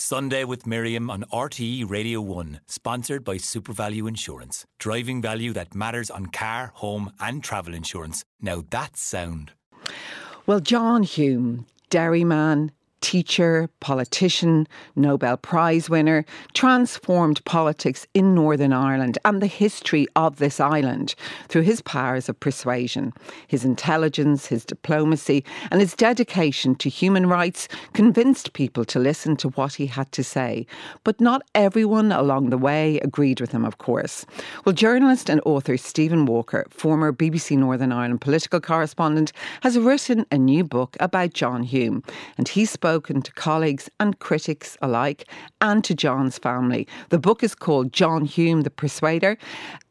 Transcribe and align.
Sunday 0.00 0.44
with 0.44 0.64
Miriam 0.64 1.10
on 1.10 1.24
RTE 1.32 1.90
Radio 1.90 2.20
1, 2.20 2.60
sponsored 2.68 3.24
by 3.24 3.34
SuperValu 3.34 4.08
Insurance. 4.08 4.64
Driving 4.78 5.20
value 5.20 5.52
that 5.54 5.74
matters 5.74 6.08
on 6.08 6.26
car, 6.26 6.70
home, 6.74 7.12
and 7.18 7.42
travel 7.42 7.74
insurance. 7.74 8.22
Now 8.40 8.62
that's 8.70 9.02
sound. 9.02 9.50
Well, 10.46 10.60
John 10.60 11.02
Hume, 11.02 11.66
Derry 11.90 12.22
man, 12.22 12.70
teacher, 13.00 13.68
politician, 13.80 14.66
Nobel 14.96 15.36
Prize 15.36 15.88
winner, 15.88 16.24
transformed 16.54 17.44
politics 17.44 18.06
in 18.14 18.34
Northern 18.34 18.72
Ireland 18.72 19.18
and 19.24 19.40
the 19.40 19.46
history 19.46 20.06
of 20.16 20.36
this 20.36 20.60
island 20.60 21.14
through 21.48 21.62
his 21.62 21.80
powers 21.82 22.28
of 22.28 22.40
persuasion. 22.40 23.12
His 23.46 23.64
intelligence, 23.64 24.46
his 24.46 24.64
diplomacy, 24.64 25.44
and 25.70 25.80
his 25.80 25.94
dedication 25.94 26.74
to 26.76 26.88
human 26.88 27.26
rights 27.26 27.68
convinced 27.92 28.52
people 28.52 28.84
to 28.86 28.98
listen 28.98 29.36
to 29.36 29.50
what 29.50 29.74
he 29.74 29.86
had 29.86 30.10
to 30.12 30.24
say. 30.24 30.66
But 31.04 31.20
not 31.20 31.42
everyone 31.54 32.10
along 32.12 32.50
the 32.50 32.58
way 32.58 32.98
agreed 33.00 33.40
with 33.40 33.52
him, 33.52 33.64
of 33.64 33.78
course. 33.78 34.26
Well, 34.64 34.72
journalist 34.72 35.28
and 35.28 35.40
author 35.44 35.76
Stephen 35.76 36.26
Walker, 36.26 36.66
former 36.70 37.12
BBC 37.12 37.56
Northern 37.56 37.92
Ireland 37.92 38.20
political 38.20 38.60
correspondent, 38.60 39.32
has 39.62 39.78
written 39.78 40.26
a 40.32 40.38
new 40.38 40.64
book 40.64 40.96
about 41.00 41.32
John 41.32 41.62
Hume, 41.62 42.02
and 42.36 42.48
he 42.48 42.64
spoke 42.64 42.87
spoken 42.88 43.20
to 43.20 43.30
colleagues 43.32 43.90
and 44.00 44.18
critics 44.18 44.78
alike 44.80 45.28
and 45.60 45.84
to 45.84 45.94
John's 45.94 46.38
family. 46.38 46.88
The 47.10 47.18
book 47.18 47.44
is 47.44 47.54
called 47.54 47.92
John 47.92 48.24
Hume 48.24 48.62
the 48.62 48.70
Persuader, 48.70 49.36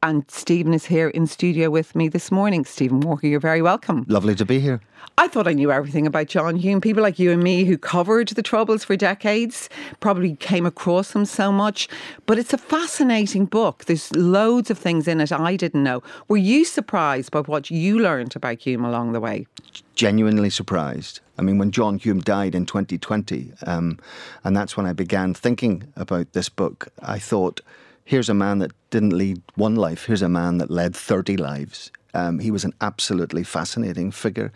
and 0.04 0.30
Stephen 0.30 0.74
is 0.74 0.86
here 0.86 1.10
in 1.10 1.28
studio 1.28 1.70
with 1.70 1.96
me 1.96 2.08
this 2.08 2.32
morning. 2.32 2.66
Stephen 2.66 3.00
Walker, 3.00 3.28
you're 3.28 3.40
very 3.40 3.62
welcome. 3.62 4.06
Lovely 4.08 4.36
to 4.36 4.46
be 4.46 4.60
here. 4.60 4.82
I 5.20 5.28
thought 5.28 5.48
I 5.48 5.54
knew 5.54 5.72
everything 5.72 6.06
about 6.06 6.28
John 6.28 6.56
Hume. 6.56 6.80
People 6.80 7.02
like 7.02 7.18
you 7.18 7.32
and 7.32 7.42
me 7.42 7.64
who 7.64 7.78
covered 7.78 8.28
the 8.30 8.44
Troubles 8.44 8.84
for 8.84 8.96
decades 8.96 9.68
probably 10.00 10.36
came 10.36 10.66
across 10.66 11.16
him 11.16 11.26
so 11.26 11.52
much. 11.52 11.88
But 12.28 12.38
it's 12.38 12.54
a 12.54 12.58
fascinating 12.58 13.46
book. 13.46 13.86
There's 13.86 14.16
loads 14.16 14.70
of 14.70 14.78
things 14.78 15.08
in 15.08 15.20
it 15.20 15.32
I 15.32 15.56
didn't 15.56 15.84
know. 15.84 16.04
Were 16.28 16.38
you 16.38 16.66
surprised 16.66 17.32
by 17.32 17.42
what 17.42 17.72
you 17.72 18.00
learned 18.00 18.36
about 18.36 18.60
Hume 18.60 18.86
along 18.86 19.14
the 19.14 19.20
way? 19.20 19.48
Genuinely 19.96 20.52
surprised. 20.52 21.22
I 21.40 21.42
mean, 21.42 21.58
when 21.58 21.72
John 21.72 21.98
Hume 21.98 22.20
died 22.20 22.54
in 22.54 22.68
2020, 22.68 23.54
um, 23.66 24.00
and 24.44 24.56
that's 24.56 24.78
when 24.78 24.86
I 24.86 24.94
began 24.94 25.34
thinking 25.34 25.92
about 25.96 26.34
this 26.34 26.50
book, 26.50 26.90
I 27.02 27.18
thought, 27.18 27.62
here's 28.08 28.30
a 28.30 28.34
man 28.34 28.60
that 28.60 28.72
didn't 28.90 29.12
lead 29.12 29.42
one 29.56 29.76
life, 29.76 30.06
here's 30.06 30.22
a 30.22 30.30
man 30.30 30.60
that 30.60 30.72
led 30.72 30.96
30 30.96 31.36
lives. 31.36 31.92
Um, 32.14 32.40
he 32.40 32.52
was 32.52 32.64
an 32.64 32.74
absolutely 32.82 33.44
fascinating 33.44 34.12
figure. 34.12 34.52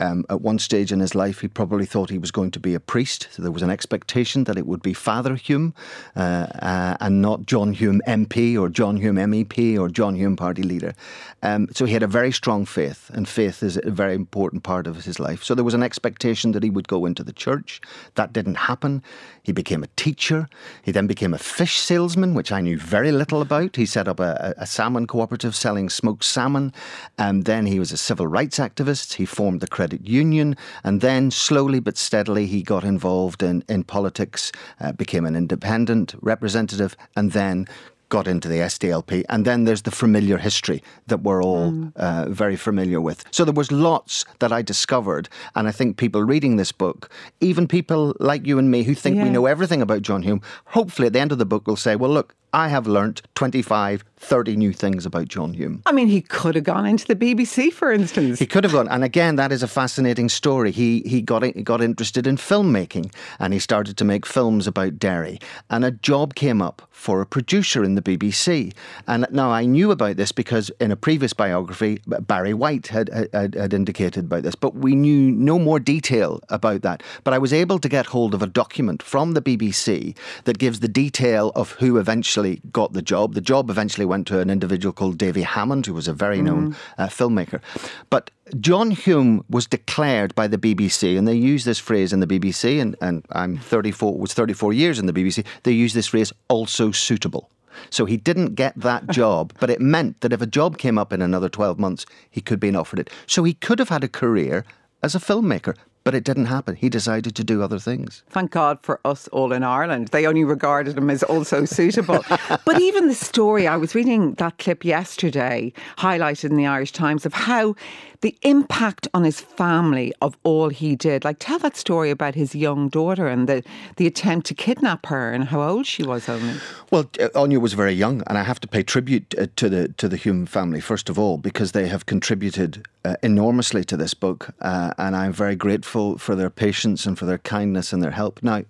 Um, 0.00 0.24
at 0.30 0.40
one 0.40 0.58
stage 0.58 0.92
in 0.92 1.00
his 1.00 1.14
life, 1.14 1.40
he 1.40 1.48
probably 1.48 1.84
thought 1.84 2.08
he 2.08 2.16
was 2.16 2.30
going 2.30 2.50
to 2.52 2.60
be 2.60 2.74
a 2.74 2.80
priest. 2.80 3.28
So 3.30 3.42
there 3.42 3.52
was 3.52 3.62
an 3.62 3.68
expectation 3.68 4.44
that 4.44 4.56
it 4.56 4.66
would 4.66 4.82
be 4.82 4.94
Father 4.94 5.34
Hume 5.34 5.74
uh, 6.16 6.46
uh, 6.62 6.96
and 7.00 7.20
not 7.20 7.44
John 7.44 7.74
Hume 7.74 8.00
MP 8.06 8.58
or 8.58 8.70
John 8.70 8.96
Hume 8.96 9.16
MEP 9.16 9.78
or 9.78 9.88
John 9.90 10.14
Hume 10.14 10.36
party 10.36 10.62
leader. 10.62 10.94
Um, 11.42 11.68
so 11.74 11.84
he 11.84 11.92
had 11.92 12.02
a 12.02 12.06
very 12.06 12.32
strong 12.32 12.64
faith, 12.64 13.10
and 13.12 13.28
faith 13.28 13.62
is 13.62 13.78
a 13.82 13.90
very 13.90 14.14
important 14.14 14.62
part 14.62 14.86
of 14.86 15.04
his 15.04 15.20
life. 15.20 15.44
So 15.44 15.54
there 15.54 15.64
was 15.64 15.74
an 15.74 15.82
expectation 15.82 16.52
that 16.52 16.62
he 16.62 16.70
would 16.70 16.88
go 16.88 17.04
into 17.04 17.22
the 17.22 17.32
church. 17.32 17.82
That 18.14 18.32
didn't 18.32 18.54
happen. 18.54 19.02
He 19.42 19.52
became 19.52 19.82
a 19.82 19.88
teacher. 19.96 20.48
He 20.82 20.92
then 20.92 21.06
became 21.06 21.34
a 21.34 21.38
fish 21.38 21.78
salesman, 21.78 22.34
which 22.34 22.52
I 22.52 22.60
knew 22.60 22.78
very 22.78 23.12
little 23.12 23.42
about. 23.42 23.76
He 23.76 23.86
set 23.86 24.08
up 24.08 24.20
a, 24.20 24.54
a 24.56 24.66
salmon 24.66 25.06
cooperative 25.06 25.54
selling 25.54 25.90
smoked 25.90 26.24
salmon. 26.24 26.72
And 27.18 27.44
then 27.44 27.66
he 27.66 27.78
was 27.78 27.92
a 27.92 27.96
civil 27.96 28.26
rights 28.26 28.58
activist. 28.58 29.14
He 29.14 29.24
formed 29.24 29.60
the 29.60 29.66
credit 29.66 30.06
union. 30.06 30.56
And 30.84 31.00
then, 31.00 31.30
slowly 31.30 31.80
but 31.80 31.96
steadily, 31.96 32.46
he 32.46 32.62
got 32.62 32.84
involved 32.84 33.42
in, 33.42 33.64
in 33.68 33.84
politics, 33.84 34.52
uh, 34.80 34.92
became 34.92 35.24
an 35.24 35.36
independent 35.36 36.14
representative, 36.20 36.96
and 37.16 37.32
then 37.32 37.66
got 38.10 38.28
into 38.28 38.48
the 38.48 38.58
SDLP. 38.58 39.24
And 39.30 39.46
then 39.46 39.64
there's 39.64 39.82
the 39.82 39.90
familiar 39.90 40.36
history 40.36 40.82
that 41.06 41.22
we're 41.22 41.42
all 41.42 41.70
mm. 41.70 41.96
uh, 41.96 42.28
very 42.28 42.56
familiar 42.56 43.00
with. 43.00 43.24
So 43.30 43.44
there 43.44 43.54
was 43.54 43.72
lots 43.72 44.26
that 44.40 44.52
I 44.52 44.60
discovered. 44.60 45.28
And 45.54 45.66
I 45.66 45.72
think 45.72 45.96
people 45.96 46.22
reading 46.22 46.56
this 46.56 46.72
book, 46.72 47.10
even 47.40 47.66
people 47.66 48.14
like 48.20 48.46
you 48.46 48.58
and 48.58 48.70
me 48.70 48.82
who 48.82 48.94
think 48.94 49.16
yeah. 49.16 49.24
we 49.24 49.30
know 49.30 49.46
everything 49.46 49.80
about 49.80 50.02
John 50.02 50.22
Hume, 50.22 50.42
hopefully 50.66 51.06
at 51.06 51.14
the 51.14 51.20
end 51.20 51.32
of 51.32 51.38
the 51.38 51.46
book 51.46 51.66
will 51.66 51.76
say, 51.76 51.96
well, 51.96 52.10
look, 52.10 52.34
I 52.52 52.68
have 52.68 52.86
learnt 52.86 53.22
25, 53.34 54.04
30 54.16 54.56
new 54.56 54.72
things 54.72 55.06
about 55.06 55.28
John 55.28 55.54
Hume. 55.54 55.82
I 55.86 55.92
mean, 55.92 56.08
he 56.08 56.20
could 56.20 56.54
have 56.54 56.64
gone 56.64 56.84
into 56.84 57.06
the 57.06 57.16
BBC, 57.16 57.72
for 57.72 57.90
instance. 57.92 58.38
He 58.38 58.46
could 58.46 58.64
have 58.64 58.72
gone. 58.72 58.88
And 58.88 59.02
again, 59.02 59.36
that 59.36 59.52
is 59.52 59.62
a 59.62 59.68
fascinating 59.68 60.28
story. 60.28 60.72
He, 60.72 61.00
he, 61.06 61.22
got, 61.22 61.42
he 61.42 61.62
got 61.62 61.80
interested 61.80 62.26
in 62.26 62.36
filmmaking 62.36 63.14
and 63.38 63.52
he 63.52 63.58
started 63.58 63.96
to 63.96 64.04
make 64.04 64.26
films 64.26 64.66
about 64.66 64.98
Derry. 64.98 65.38
And 65.70 65.84
a 65.84 65.90
job 65.90 66.34
came 66.34 66.60
up 66.60 66.82
for 66.90 67.22
a 67.22 67.26
producer 67.26 67.82
in 67.82 67.94
the 67.94 68.02
BBC. 68.02 68.74
And 69.06 69.26
now 69.30 69.50
I 69.50 69.64
knew 69.64 69.90
about 69.90 70.16
this 70.16 70.32
because 70.32 70.70
in 70.80 70.92
a 70.92 70.96
previous 70.96 71.32
biography, 71.32 72.02
Barry 72.06 72.52
White 72.52 72.88
had, 72.88 73.08
had, 73.32 73.54
had 73.54 73.72
indicated 73.72 74.26
about 74.26 74.42
this, 74.42 74.54
but 74.54 74.74
we 74.74 74.94
knew 74.94 75.30
no 75.30 75.58
more 75.58 75.80
detail 75.80 76.40
about 76.50 76.82
that. 76.82 77.02
But 77.24 77.32
I 77.32 77.38
was 77.38 77.54
able 77.54 77.78
to 77.78 77.88
get 77.88 78.06
hold 78.06 78.34
of 78.34 78.42
a 78.42 78.46
document 78.46 79.02
from 79.02 79.32
the 79.32 79.40
BBC 79.40 80.14
that 80.44 80.58
gives 80.58 80.80
the 80.80 80.88
detail 80.88 81.52
of 81.54 81.72
who 81.72 81.96
eventually 81.96 82.39
got 82.72 82.92
the 82.92 83.02
job. 83.02 83.34
The 83.34 83.40
job 83.40 83.70
eventually 83.70 84.04
went 84.04 84.26
to 84.28 84.40
an 84.40 84.50
individual 84.50 84.92
called 84.92 85.18
Davy 85.18 85.42
Hammond, 85.42 85.86
who 85.86 85.94
was 85.94 86.08
a 86.08 86.12
very 86.12 86.42
known 86.42 86.72
mm. 86.72 86.76
uh, 86.98 87.08
filmmaker. 87.08 87.60
But 88.08 88.30
John 88.58 88.90
Hume 88.90 89.44
was 89.48 89.66
declared 89.66 90.34
by 90.34 90.46
the 90.46 90.58
BBC, 90.58 91.16
and 91.16 91.26
they 91.26 91.34
use 91.34 91.64
this 91.64 91.78
phrase 91.78 92.12
in 92.12 92.20
the 92.20 92.26
BBC, 92.26 92.80
and, 92.80 92.96
and 93.00 93.24
I'm 93.32 93.58
34, 93.58 94.18
was 94.18 94.34
34 94.34 94.72
years 94.72 94.98
in 94.98 95.06
the 95.06 95.12
BBC, 95.12 95.44
they 95.62 95.72
use 95.72 95.94
this 95.94 96.08
phrase, 96.08 96.32
also 96.48 96.90
suitable. 96.90 97.50
So 97.90 98.04
he 98.04 98.16
didn't 98.16 98.54
get 98.54 98.74
that 98.76 99.06
job, 99.10 99.52
but 99.60 99.70
it 99.70 99.80
meant 99.80 100.20
that 100.20 100.32
if 100.32 100.42
a 100.42 100.46
job 100.46 100.78
came 100.78 100.98
up 100.98 101.12
in 101.12 101.22
another 101.22 101.48
12 101.48 101.78
months, 101.78 102.06
he 102.30 102.40
could 102.40 102.60
be 102.60 102.74
offered 102.74 102.98
it. 102.98 103.10
So 103.26 103.44
he 103.44 103.54
could 103.54 103.78
have 103.78 103.88
had 103.88 104.04
a 104.04 104.08
career 104.08 104.64
as 105.02 105.14
a 105.14 105.18
filmmaker, 105.18 105.76
but 106.04 106.14
it 106.14 106.24
didn't 106.24 106.46
happen. 106.46 106.76
He 106.76 106.88
decided 106.88 107.36
to 107.36 107.44
do 107.44 107.62
other 107.62 107.78
things. 107.78 108.22
Thank 108.30 108.50
God 108.50 108.78
for 108.82 109.00
us 109.04 109.28
all 109.28 109.52
in 109.52 109.62
Ireland. 109.62 110.08
They 110.08 110.26
only 110.26 110.44
regarded 110.44 110.96
him 110.96 111.10
as 111.10 111.22
also 111.22 111.64
suitable. 111.64 112.24
but 112.64 112.80
even 112.80 113.08
the 113.08 113.14
story, 113.14 113.66
I 113.66 113.76
was 113.76 113.94
reading 113.94 114.34
that 114.34 114.58
clip 114.58 114.84
yesterday, 114.84 115.72
highlighted 115.98 116.50
in 116.50 116.56
the 116.56 116.66
Irish 116.66 116.92
Times, 116.92 117.26
of 117.26 117.34
how 117.34 117.74
the 118.20 118.36
impact 118.42 119.08
on 119.14 119.24
his 119.24 119.40
family 119.40 120.12
of 120.20 120.36
all 120.42 120.68
he 120.68 120.94
did. 120.94 121.24
Like, 121.24 121.36
tell 121.38 121.58
that 121.60 121.76
story 121.76 122.10
about 122.10 122.34
his 122.34 122.54
young 122.54 122.88
daughter 122.88 123.28
and 123.28 123.48
the, 123.48 123.62
the 123.96 124.06
attempt 124.06 124.46
to 124.48 124.54
kidnap 124.54 125.06
her 125.06 125.32
and 125.32 125.44
how 125.44 125.62
old 125.62 125.86
she 125.86 126.02
was 126.02 126.28
only. 126.28 126.54
Well, 126.90 127.08
uh, 127.18 127.28
Aine 127.36 127.60
was 127.60 127.72
very 127.72 127.94
young, 127.94 128.22
and 128.26 128.36
I 128.36 128.42
have 128.42 128.60
to 128.60 128.68
pay 128.68 128.82
tribute 128.82 129.34
uh, 129.38 129.46
to 129.56 129.68
the 129.68 129.88
to 129.88 130.08
the 130.08 130.16
Hume 130.16 130.46
family 130.46 130.80
first 130.80 131.08
of 131.08 131.18
all 131.18 131.38
because 131.38 131.72
they 131.72 131.88
have 131.88 132.06
contributed 132.06 132.86
uh, 133.04 133.16
enormously 133.22 133.84
to 133.84 133.96
this 133.96 134.14
book, 134.14 134.50
uh, 134.60 134.92
and 134.98 135.16
I'm 135.16 135.32
very 135.32 135.56
grateful 135.56 136.18
for 136.18 136.34
their 136.34 136.50
patience 136.50 137.06
and 137.06 137.18
for 137.18 137.26
their 137.26 137.38
kindness 137.38 137.92
and 137.92 138.02
their 138.02 138.10
help. 138.10 138.42
Now, 138.42 138.64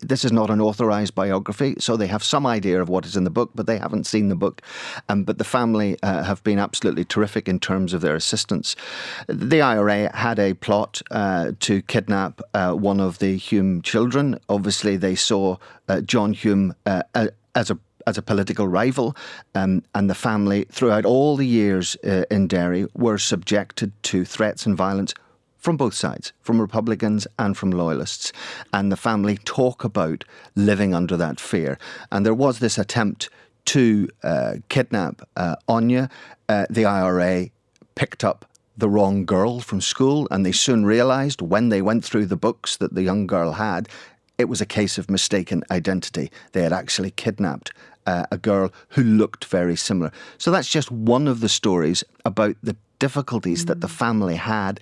this 0.00 0.24
is 0.24 0.32
not 0.32 0.50
an 0.50 0.60
authorized 0.60 1.14
biography, 1.14 1.76
so 1.78 1.96
they 1.96 2.08
have 2.08 2.24
some 2.24 2.46
idea 2.46 2.80
of 2.82 2.88
what 2.88 3.06
is 3.06 3.16
in 3.16 3.24
the 3.24 3.30
book, 3.30 3.50
but 3.54 3.66
they 3.66 3.78
haven't 3.78 4.04
seen 4.04 4.28
the 4.28 4.34
book. 4.34 4.60
Um, 5.08 5.24
but 5.24 5.38
the 5.38 5.44
family 5.44 5.96
uh, 6.02 6.24
have 6.24 6.42
been 6.42 6.58
absolutely 6.58 7.04
terrific 7.04 7.48
in 7.48 7.60
terms 7.60 7.94
of 7.94 8.00
their 8.00 8.16
assistance. 8.16 8.74
The 9.28 9.60
IRA 9.60 10.14
had 10.16 10.38
a 10.38 10.54
plot 10.54 11.02
uh, 11.10 11.52
to 11.60 11.82
kidnap 11.82 12.40
uh, 12.54 12.72
one 12.72 13.00
of 13.00 13.18
the 13.18 13.36
Hume 13.36 13.82
children. 13.82 14.38
Obviously, 14.48 14.96
they 14.96 15.14
saw 15.14 15.56
uh, 15.88 16.00
John 16.00 16.32
Hume 16.32 16.74
uh, 16.86 17.02
as 17.54 17.70
a 17.70 17.78
as 18.04 18.18
a 18.18 18.22
political 18.22 18.66
rival, 18.66 19.16
um, 19.54 19.84
and 19.94 20.10
the 20.10 20.14
family, 20.16 20.64
throughout 20.72 21.04
all 21.04 21.36
the 21.36 21.46
years 21.46 21.96
uh, 22.04 22.24
in 22.32 22.48
Derry, 22.48 22.88
were 22.94 23.16
subjected 23.16 23.92
to 24.02 24.24
threats 24.24 24.66
and 24.66 24.76
violence 24.76 25.14
from 25.62 25.76
both 25.76 25.94
sides, 25.94 26.32
from 26.40 26.60
Republicans 26.60 27.26
and 27.38 27.56
from 27.56 27.70
Loyalists. 27.70 28.32
And 28.72 28.90
the 28.90 28.96
family 28.96 29.38
talk 29.38 29.84
about 29.84 30.24
living 30.56 30.92
under 30.92 31.16
that 31.16 31.38
fear. 31.38 31.78
And 32.10 32.26
there 32.26 32.34
was 32.34 32.58
this 32.58 32.78
attempt 32.78 33.30
to 33.66 34.08
uh, 34.24 34.54
kidnap 34.68 35.22
uh, 35.36 35.54
Aine. 35.70 36.10
Uh, 36.48 36.66
the 36.68 36.84
IRA 36.84 37.48
picked 37.94 38.24
up 38.24 38.44
the 38.76 38.88
wrong 38.88 39.24
girl 39.24 39.60
from 39.60 39.80
school, 39.80 40.26
and 40.32 40.44
they 40.44 40.50
soon 40.50 40.84
realised 40.84 41.40
when 41.40 41.68
they 41.68 41.80
went 41.80 42.04
through 42.04 42.26
the 42.26 42.36
books 42.36 42.76
that 42.78 42.94
the 42.94 43.02
young 43.02 43.28
girl 43.28 43.52
had, 43.52 43.88
it 44.38 44.46
was 44.46 44.60
a 44.60 44.66
case 44.66 44.98
of 44.98 45.08
mistaken 45.08 45.62
identity. 45.70 46.32
They 46.50 46.62
had 46.62 46.72
actually 46.72 47.12
kidnapped 47.12 47.70
uh, 48.06 48.26
a 48.32 48.38
girl 48.38 48.72
who 48.88 49.04
looked 49.04 49.44
very 49.44 49.76
similar. 49.76 50.10
So 50.38 50.50
that's 50.50 50.68
just 50.68 50.90
one 50.90 51.28
of 51.28 51.38
the 51.38 51.48
stories 51.48 52.02
about 52.24 52.56
the 52.62 52.76
difficulties 52.98 53.64
mm. 53.64 53.68
that 53.68 53.80
the 53.80 53.86
mm. 53.86 53.98
family 53.98 54.34
had 54.34 54.80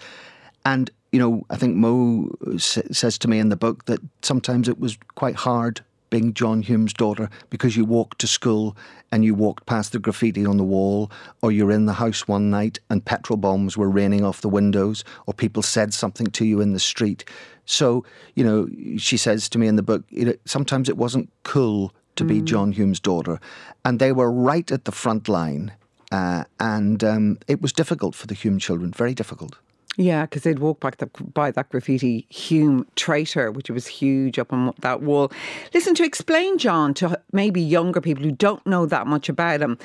and, 0.64 0.90
you 1.12 1.18
know, 1.18 1.44
I 1.50 1.56
think 1.56 1.76
Mo 1.76 2.30
says 2.58 3.18
to 3.18 3.28
me 3.28 3.38
in 3.38 3.48
the 3.48 3.56
book 3.56 3.86
that 3.86 4.00
sometimes 4.22 4.68
it 4.68 4.78
was 4.78 4.98
quite 5.14 5.36
hard 5.36 5.80
being 6.10 6.34
John 6.34 6.62
Hume's 6.62 6.92
daughter 6.92 7.30
because 7.50 7.76
you 7.76 7.84
walked 7.84 8.18
to 8.20 8.26
school 8.26 8.76
and 9.12 9.24
you 9.24 9.34
walked 9.34 9.66
past 9.66 9.92
the 9.92 9.98
graffiti 9.98 10.44
on 10.44 10.56
the 10.56 10.64
wall, 10.64 11.10
or 11.40 11.52
you're 11.52 11.70
in 11.70 11.86
the 11.86 11.94
house 11.94 12.28
one 12.28 12.50
night 12.50 12.78
and 12.90 13.04
petrol 13.04 13.36
bombs 13.36 13.76
were 13.76 13.88
raining 13.88 14.24
off 14.24 14.40
the 14.40 14.48
windows, 14.48 15.04
or 15.26 15.34
people 15.34 15.62
said 15.62 15.94
something 15.94 16.26
to 16.28 16.44
you 16.44 16.60
in 16.60 16.72
the 16.72 16.80
street. 16.80 17.24
So, 17.64 18.04
you 18.34 18.44
know, 18.44 18.68
she 18.98 19.16
says 19.16 19.48
to 19.48 19.58
me 19.58 19.68
in 19.68 19.76
the 19.76 19.82
book, 19.82 20.04
you 20.10 20.24
know, 20.24 20.34
sometimes 20.44 20.88
it 20.88 20.96
wasn't 20.96 21.30
cool 21.44 21.92
to 22.16 22.24
be 22.24 22.42
John 22.42 22.72
Hume's 22.72 23.00
daughter. 23.00 23.40
And 23.84 23.98
they 23.98 24.12
were 24.12 24.30
right 24.30 24.70
at 24.70 24.84
the 24.84 24.92
front 24.92 25.28
line. 25.28 25.72
Uh, 26.12 26.44
and 26.58 27.02
um, 27.04 27.38
it 27.46 27.62
was 27.62 27.72
difficult 27.72 28.14
for 28.14 28.26
the 28.26 28.34
Hume 28.34 28.58
children, 28.58 28.90
very 28.90 29.14
difficult. 29.14 29.56
Yeah, 29.96 30.22
because 30.22 30.42
they'd 30.42 30.60
walk 30.60 30.80
back 30.80 30.98
the, 30.98 31.06
by 31.06 31.50
that 31.50 31.68
graffiti 31.68 32.26
Hume 32.28 32.86
traitor, 32.94 33.50
which 33.50 33.70
was 33.70 33.86
huge 33.86 34.38
up 34.38 34.52
on 34.52 34.72
that 34.80 35.02
wall. 35.02 35.32
Listen, 35.74 35.94
to 35.96 36.04
explain 36.04 36.58
John 36.58 36.94
to 36.94 37.20
maybe 37.32 37.60
younger 37.60 38.00
people 38.00 38.24
who 38.24 38.30
don't 38.30 38.64
know 38.66 38.86
that 38.86 39.06
much 39.06 39.28
about 39.28 39.60
him, 39.60 39.78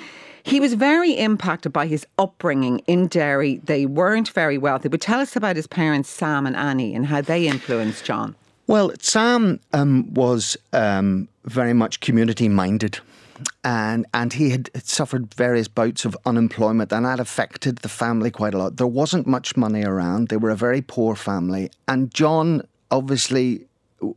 he 0.43 0.59
was 0.59 0.75
very 0.75 1.13
impacted 1.13 1.73
by 1.73 1.87
his 1.87 2.05
upbringing 2.19 2.79
in 2.85 3.07
Derry. 3.07 3.57
They 3.63 3.87
weren't 3.87 4.29
very 4.29 4.59
wealthy, 4.59 4.89
but 4.89 5.01
tell 5.01 5.19
us 5.19 5.35
about 5.35 5.55
his 5.55 5.65
parents, 5.65 6.07
Sam 6.07 6.45
and 6.45 6.55
Annie, 6.55 6.93
and 6.93 7.07
how 7.07 7.21
they 7.21 7.47
influenced 7.47 8.05
John. 8.05 8.35
Well, 8.67 8.91
Sam 8.99 9.59
um, 9.73 10.13
was 10.13 10.55
um, 10.71 11.27
very 11.45 11.73
much 11.73 11.99
community 11.99 12.47
minded. 12.47 12.99
And 13.63 14.05
and 14.13 14.33
he 14.33 14.51
had 14.51 14.69
suffered 14.83 15.33
various 15.33 15.67
bouts 15.67 16.05
of 16.05 16.15
unemployment, 16.25 16.93
and 16.93 17.05
that 17.05 17.19
affected 17.19 17.77
the 17.77 17.89
family 17.89 18.31
quite 18.31 18.53
a 18.53 18.57
lot. 18.57 18.77
There 18.77 18.87
wasn't 18.87 19.27
much 19.27 19.57
money 19.57 19.83
around; 19.83 20.29
they 20.29 20.37
were 20.37 20.51
a 20.51 20.55
very 20.55 20.81
poor 20.81 21.15
family, 21.15 21.69
and 21.87 22.13
John 22.13 22.65
obviously 22.91 23.67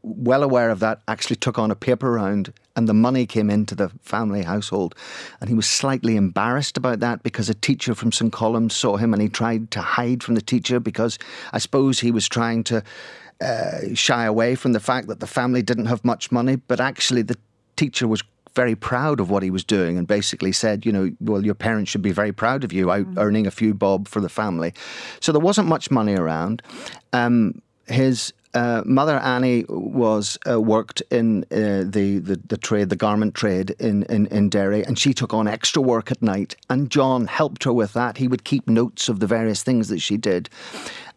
well 0.03 0.43
aware 0.43 0.71
of 0.71 0.81
that, 0.81 1.01
actually 1.09 1.37
took 1.37 1.59
on 1.59 1.71
a 1.71 1.77
paper 1.77 2.13
round 2.13 2.53
and 2.77 2.89
the 2.89 2.95
money 2.95 3.27
came 3.27 3.51
into 3.51 3.75
the 3.75 3.89
family 4.03 4.43
household. 4.43 4.95
And 5.41 5.49
he 5.49 5.55
was 5.55 5.69
slightly 5.69 6.17
embarrassed 6.17 6.77
about 6.77 7.01
that 7.01 7.23
because 7.23 7.49
a 7.49 7.55
teacher 7.55 7.95
from 7.95 8.13
St. 8.13 8.33
Columb's 8.33 8.75
saw 8.75 8.97
him 8.97 9.13
and 9.13 9.23
he 9.23 9.29
tried 9.29 9.71
to 9.73 9.81
hide 9.81 10.23
from 10.23 10.35
the 10.35 10.43
teacher 10.43 10.81
because 10.81 11.19
I 11.53 11.59
suppose 11.59 12.01
he 12.01 12.11
was 12.11 12.29
trying 12.29 12.65
to 12.65 12.83
uh, 13.41 13.95
shy 13.95 14.25
away 14.25 14.55
from 14.55 14.73
the 14.73 14.81
fact 14.81 15.09
that 15.09 15.21
the 15.21 15.27
family 15.27 15.63
didn't 15.63 15.87
have 15.87 16.05
much 16.05 16.31
money. 16.33 16.57
But 16.57 16.81
actually, 16.81 17.23
the 17.23 17.39
teacher 17.77 18.09
was 18.09 18.23
very 18.63 18.75
proud 18.75 19.21
of 19.21 19.31
what 19.31 19.43
he 19.45 19.51
was 19.51 19.65
doing 19.65 19.97
and 19.99 20.07
basically 20.07 20.53
said, 20.53 20.85
you 20.87 20.93
know, 20.97 21.07
well, 21.21 21.45
your 21.45 21.55
parents 21.55 21.91
should 21.91 22.07
be 22.11 22.17
very 22.23 22.33
proud 22.33 22.65
of 22.65 22.73
you 22.73 22.91
out 22.91 23.07
mm-hmm. 23.07 23.25
earning 23.25 23.47
a 23.47 23.53
few 23.61 23.73
bob 23.73 24.09
for 24.09 24.21
the 24.21 24.29
family. 24.29 24.71
So 25.21 25.31
there 25.33 25.47
wasn't 25.49 25.69
much 25.69 25.91
money 25.91 26.17
around. 26.17 26.63
Um, 27.13 27.63
his 27.87 28.33
uh, 28.55 28.83
Mother 28.85 29.19
Annie 29.19 29.65
was 29.69 30.39
uh, 30.51 30.61
worked 30.61 31.03
in 31.11 31.45
uh, 31.53 31.85
the, 31.97 32.19
the, 32.29 32.41
the 32.49 32.57
trade, 32.57 32.89
the 32.89 32.97
garment 32.97 33.35
trade 33.35 33.77
in, 33.79 34.03
in 34.15 34.27
in 34.39 34.49
Derry, 34.49 34.83
and 34.87 34.99
she 34.99 35.13
took 35.15 35.33
on 35.33 35.47
extra 35.47 35.83
work 35.83 36.11
at 36.11 36.21
night. 36.23 36.57
And 36.69 36.91
John 36.91 37.27
helped 37.27 37.65
her 37.65 37.73
with 37.73 37.93
that. 37.93 38.17
He 38.17 38.29
would 38.29 38.43
keep 38.43 38.69
notes 38.69 39.09
of 39.09 39.21
the 39.21 39.27
various 39.27 39.63
things 39.63 39.89
that 39.89 40.01
she 40.01 40.17
did. 40.17 40.49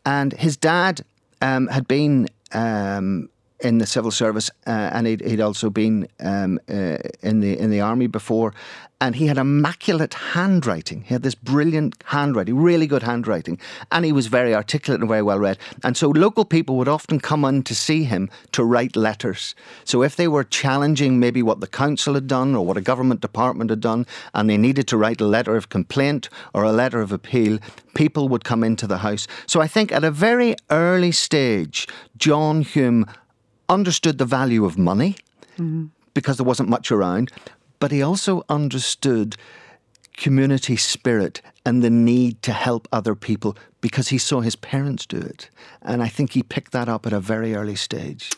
And 0.06 0.34
his 0.34 0.58
dad 0.58 1.02
um, 1.42 1.68
had 1.68 1.88
been 1.88 2.28
um, 2.52 3.30
in 3.62 3.78
the 3.78 3.86
civil 3.86 4.12
service, 4.12 4.50
uh, 4.68 4.90
and 4.94 5.08
he'd, 5.08 5.22
he'd, 5.22 5.40
also 5.40 5.70
been 5.70 6.08
um, 6.20 6.60
uh, 6.70 6.98
in 7.22 7.40
the 7.40 7.58
in 7.58 7.70
the 7.70 7.82
army 7.82 8.08
before, 8.08 8.54
and 9.02 9.16
he 9.16 9.28
had 9.28 9.38
immaculate 9.38 10.14
handwriting. 10.14 11.02
He 11.02 11.14
had 11.14 11.24
this 11.24 11.36
brilliant 11.36 11.96
handwriting, 12.06 12.58
really 12.58 12.86
good 12.86 13.04
handwriting, 13.04 13.60
and 13.92 14.06
he 14.06 14.12
was 14.12 14.28
very 14.28 14.54
articulate 14.54 15.02
and 15.02 15.10
very 15.10 15.24
well 15.24 15.40
read. 15.40 15.58
And 15.84 15.98
so 15.98 16.10
local 16.10 16.46
people 16.46 16.76
would 16.78 16.88
often 16.88 17.20
come 17.20 17.44
in 17.44 17.64
to 17.64 17.76
see 17.76 18.04
him 18.04 18.30
to 18.52 18.64
write 18.64 18.96
letters. 18.96 19.56
So 19.84 20.04
if 20.04 20.16
they 20.16 20.28
were 20.28 20.44
challenging 20.44 21.20
maybe 21.20 21.42
what 21.42 21.62
the 21.62 21.68
council 21.68 22.14
had 22.14 22.28
done 22.28 22.56
or 22.56 22.66
what 22.66 22.78
a 22.78 22.82
government 22.82 23.22
department 23.22 23.72
had 23.72 23.82
done, 23.82 24.06
and 24.34 24.50
they 24.50 24.58
needed 24.58 24.88
to 24.90 24.98
write 24.98 25.20
a 25.20 25.26
letter 25.26 25.56
of 25.56 25.70
complaint 25.70 26.30
or 26.54 26.64
a 26.64 26.72
letter 26.72 27.02
of 27.02 27.12
appeal, 27.12 27.58
people 27.96 28.30
would 28.30 28.44
come 28.44 28.64
into 28.64 28.88
the 28.88 29.00
house. 29.00 29.28
So 29.48 29.62
I 29.62 29.68
think 29.68 29.92
at 29.92 30.04
a 30.04 30.12
very 30.12 30.56
early 30.70 31.12
stage, 31.12 31.88
John 32.18 32.62
Hume 32.62 33.08
understood 33.72 34.18
the 34.18 34.26
value 34.26 34.66
of 34.66 34.78
money 34.78 35.16
mm-hmm. 35.54 35.86
because 36.14 36.38
there 36.38 36.46
wasn't 36.46 36.70
much 36.70 36.92
around, 36.92 37.32
but 37.80 37.92
he 37.92 38.02
also 38.02 38.44
understood 38.50 39.38
community 40.18 40.76
spirit 40.76 41.42
and 41.66 41.82
the 41.82 41.90
need 41.90 42.42
to 42.44 42.52
help 42.52 42.88
other 42.92 43.16
people 43.16 43.58
because 43.80 44.10
he 44.10 44.18
saw 44.18 44.42
his 44.42 44.56
parents 44.56 45.06
do 45.06 45.18
it. 45.18 45.50
And 45.82 46.04
I 46.04 46.08
think 46.08 46.34
he 46.34 46.44
picked 46.44 46.74
that 46.74 46.90
up 46.90 47.08
at 47.08 47.14
a 47.14 47.20
very 47.20 47.56
early 47.56 47.76
stage. 47.76 48.30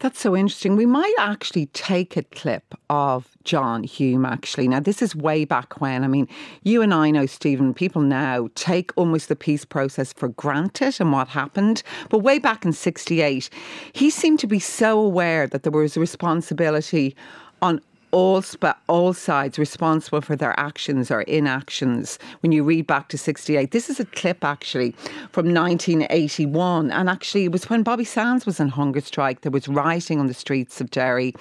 That's 0.00 0.20
so 0.20 0.36
interesting. 0.36 0.76
We 0.76 0.86
might 0.86 1.14
actually 1.18 1.66
take 1.66 2.16
a 2.16 2.22
clip 2.22 2.72
of 2.88 3.36
John 3.42 3.82
Hume, 3.82 4.24
actually. 4.24 4.68
Now, 4.68 4.78
this 4.78 5.02
is 5.02 5.16
way 5.16 5.44
back 5.44 5.80
when. 5.80 6.04
I 6.04 6.06
mean, 6.06 6.28
you 6.62 6.82
and 6.82 6.94
I 6.94 7.10
know, 7.10 7.26
Stephen, 7.26 7.74
people 7.74 8.02
now 8.02 8.48
take 8.54 8.92
almost 8.94 9.28
the 9.28 9.34
peace 9.34 9.64
process 9.64 10.12
for 10.12 10.28
granted 10.28 11.00
and 11.00 11.10
what 11.10 11.26
happened. 11.26 11.82
But 12.10 12.18
way 12.18 12.38
back 12.38 12.64
in 12.64 12.72
68, 12.72 13.50
he 13.92 14.08
seemed 14.08 14.38
to 14.38 14.46
be 14.46 14.60
so 14.60 15.00
aware 15.00 15.48
that 15.48 15.64
there 15.64 15.72
was 15.72 15.96
a 15.96 16.00
responsibility 16.00 17.16
on 17.60 17.80
all 18.10 18.42
sp- 18.42 18.80
all 18.88 19.12
sides 19.12 19.58
responsible 19.58 20.20
for 20.20 20.36
their 20.36 20.58
actions 20.58 21.10
or 21.10 21.22
inactions. 21.22 22.18
When 22.40 22.52
you 22.52 22.64
read 22.64 22.86
back 22.86 23.08
to 23.08 23.18
68, 23.18 23.70
this 23.70 23.90
is 23.90 24.00
a 24.00 24.04
clip 24.04 24.44
actually 24.44 24.92
from 25.32 25.52
1981. 25.52 26.90
And 26.90 27.08
actually, 27.08 27.44
it 27.44 27.52
was 27.52 27.68
when 27.68 27.82
Bobby 27.82 28.04
Sands 28.04 28.46
was 28.46 28.60
on 28.60 28.68
hunger 28.68 29.00
strike. 29.00 29.42
There 29.42 29.52
was 29.52 29.68
rioting 29.68 30.20
on 30.20 30.26
the 30.26 30.34
streets 30.34 30.80
of 30.80 30.90
Derry. 30.90 31.34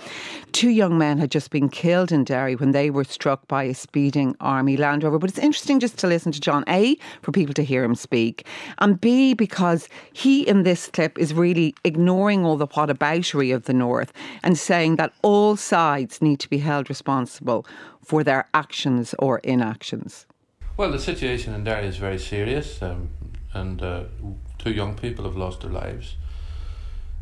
Two 0.52 0.70
young 0.70 0.98
men 0.98 1.18
had 1.18 1.32
just 1.32 1.52
been 1.52 1.70
killed 1.70 2.12
in 2.12 2.24
Derry 2.24 2.56
when 2.56 2.72
they 2.72 2.90
were 2.90 3.04
struck 3.04 3.48
by 3.48 3.64
a 3.64 3.74
speeding 3.74 4.36
army 4.40 4.78
Land 4.78 5.04
Rover. 5.04 5.20
But 5.20 5.30
it's 5.30 5.40
interesting 5.40 5.80
just 5.80 5.98
to 6.00 6.08
listen 6.08 6.32
to 6.32 6.42
John, 6.42 6.64
A, 6.68 6.98
for 7.22 7.32
people 7.32 7.54
to 7.54 7.64
hear 7.64 7.84
him 7.84 7.96
speak, 7.96 8.46
and 8.80 9.00
B, 9.00 9.34
because 9.34 9.88
he 10.14 10.48
in 10.48 10.64
this 10.64 10.88
clip 10.88 11.18
is 11.18 11.34
really 11.34 11.76
ignoring 11.84 12.46
all 12.46 12.58
the 12.58 12.68
whataboutery 12.68 13.54
of 13.54 13.66
the 13.66 13.74
North 13.74 14.12
and 14.44 14.58
saying 14.58 14.96
that 14.98 15.14
all 15.22 15.56
sides 15.56 16.22
need 16.22 16.40
to 16.40 16.50
be 16.50 16.57
be 16.58 16.64
held 16.64 16.90
responsible 16.90 17.66
for 18.04 18.24
their 18.24 18.44
actions 18.54 19.14
or 19.20 19.40
inactions? 19.44 20.26
Well, 20.76 20.92
the 20.92 21.00
situation 21.00 21.54
in 21.54 21.64
Derry 21.64 21.88
is 21.88 21.98
very 21.98 22.20
serious, 22.20 22.82
um, 22.82 23.10
and 23.54 23.82
uh, 23.82 24.04
two 24.58 24.72
young 24.72 24.96
people 24.96 25.26
have 25.26 25.36
lost 25.36 25.62
their 25.62 25.72
lives. 25.72 26.16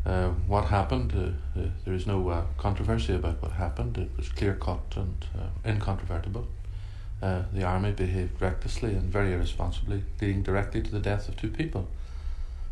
Uh, 0.06 0.28
what 0.46 0.66
happened? 0.66 1.12
Uh, 1.12 1.60
uh 1.60 1.68
there 1.84 1.94
is 1.94 2.06
no 2.06 2.18
uh, 2.28 2.42
controversy 2.58 3.14
about 3.14 3.42
what 3.42 3.52
happened. 3.52 3.98
It 3.98 4.10
was 4.16 4.28
clear 4.28 4.54
cut 4.54 4.96
and 4.96 5.18
uh, 5.38 5.70
incontrovertible. 5.70 6.46
the 7.56 7.64
army 7.74 7.92
behaved 7.92 8.40
recklessly 8.40 8.92
and 8.98 9.12
very 9.18 9.32
irresponsibly, 9.36 10.00
leading 10.20 10.42
directly 10.42 10.80
to 10.82 10.90
the 10.90 11.04
death 11.10 11.28
of 11.28 11.34
two 11.36 11.50
people. 11.60 11.84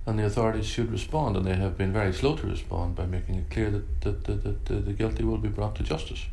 And 0.06 0.19
the 0.19 0.26
authorities 0.26 0.69
should 0.75 0.90
respond, 0.93 1.37
and 1.37 1.44
they 1.46 1.58
have 1.64 1.76
been 1.82 1.93
very 1.93 2.12
slow 2.12 2.37
to 2.37 2.46
respond 2.46 2.94
by 2.94 3.06
making 3.06 3.34
it 3.40 3.50
clear 3.55 3.70
that, 3.70 3.87
that, 4.02 4.25
that, 4.25 4.64
that 4.67 4.81
the 4.88 4.96
guilty 5.00 5.25
will 5.25 5.43
be 5.49 5.56
brought 5.58 5.75
to 5.76 5.82
justice. 5.82 6.26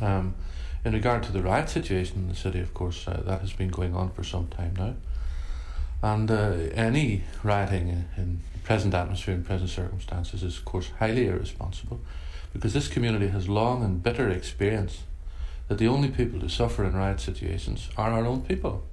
Um, 0.00 0.34
in 0.84 0.92
regard 0.92 1.22
to 1.24 1.32
the 1.32 1.42
riot 1.42 1.68
situation 1.68 2.18
in 2.18 2.28
the 2.28 2.34
city, 2.36 2.60
of 2.60 2.72
course, 2.72 3.08
uh, 3.08 3.22
that 3.26 3.40
has 3.40 3.52
been 3.52 3.68
going 3.68 3.94
on 3.94 4.10
for 4.10 4.22
some 4.22 4.48
time 4.48 4.74
now. 4.78 4.94
And 6.02 6.30
uh, 6.30 6.70
any 6.74 7.24
rioting 7.42 8.04
in 8.16 8.40
present 8.62 8.94
atmosphere 8.94 9.34
and 9.34 9.44
present 9.44 9.70
circumstances 9.70 10.42
is, 10.42 10.58
of 10.58 10.64
course, 10.64 10.90
highly 10.98 11.26
irresponsible 11.26 12.00
because 12.52 12.72
this 12.72 12.88
community 12.88 13.28
has 13.28 13.48
long 13.48 13.84
and 13.84 14.02
bitter 14.02 14.28
experience 14.30 15.02
that 15.68 15.78
the 15.78 15.88
only 15.88 16.08
people 16.08 16.40
to 16.40 16.48
suffer 16.48 16.84
in 16.84 16.94
riot 16.94 17.20
situations 17.20 17.90
are 17.96 18.12
our 18.12 18.24
own 18.24 18.42
people. 18.42 18.84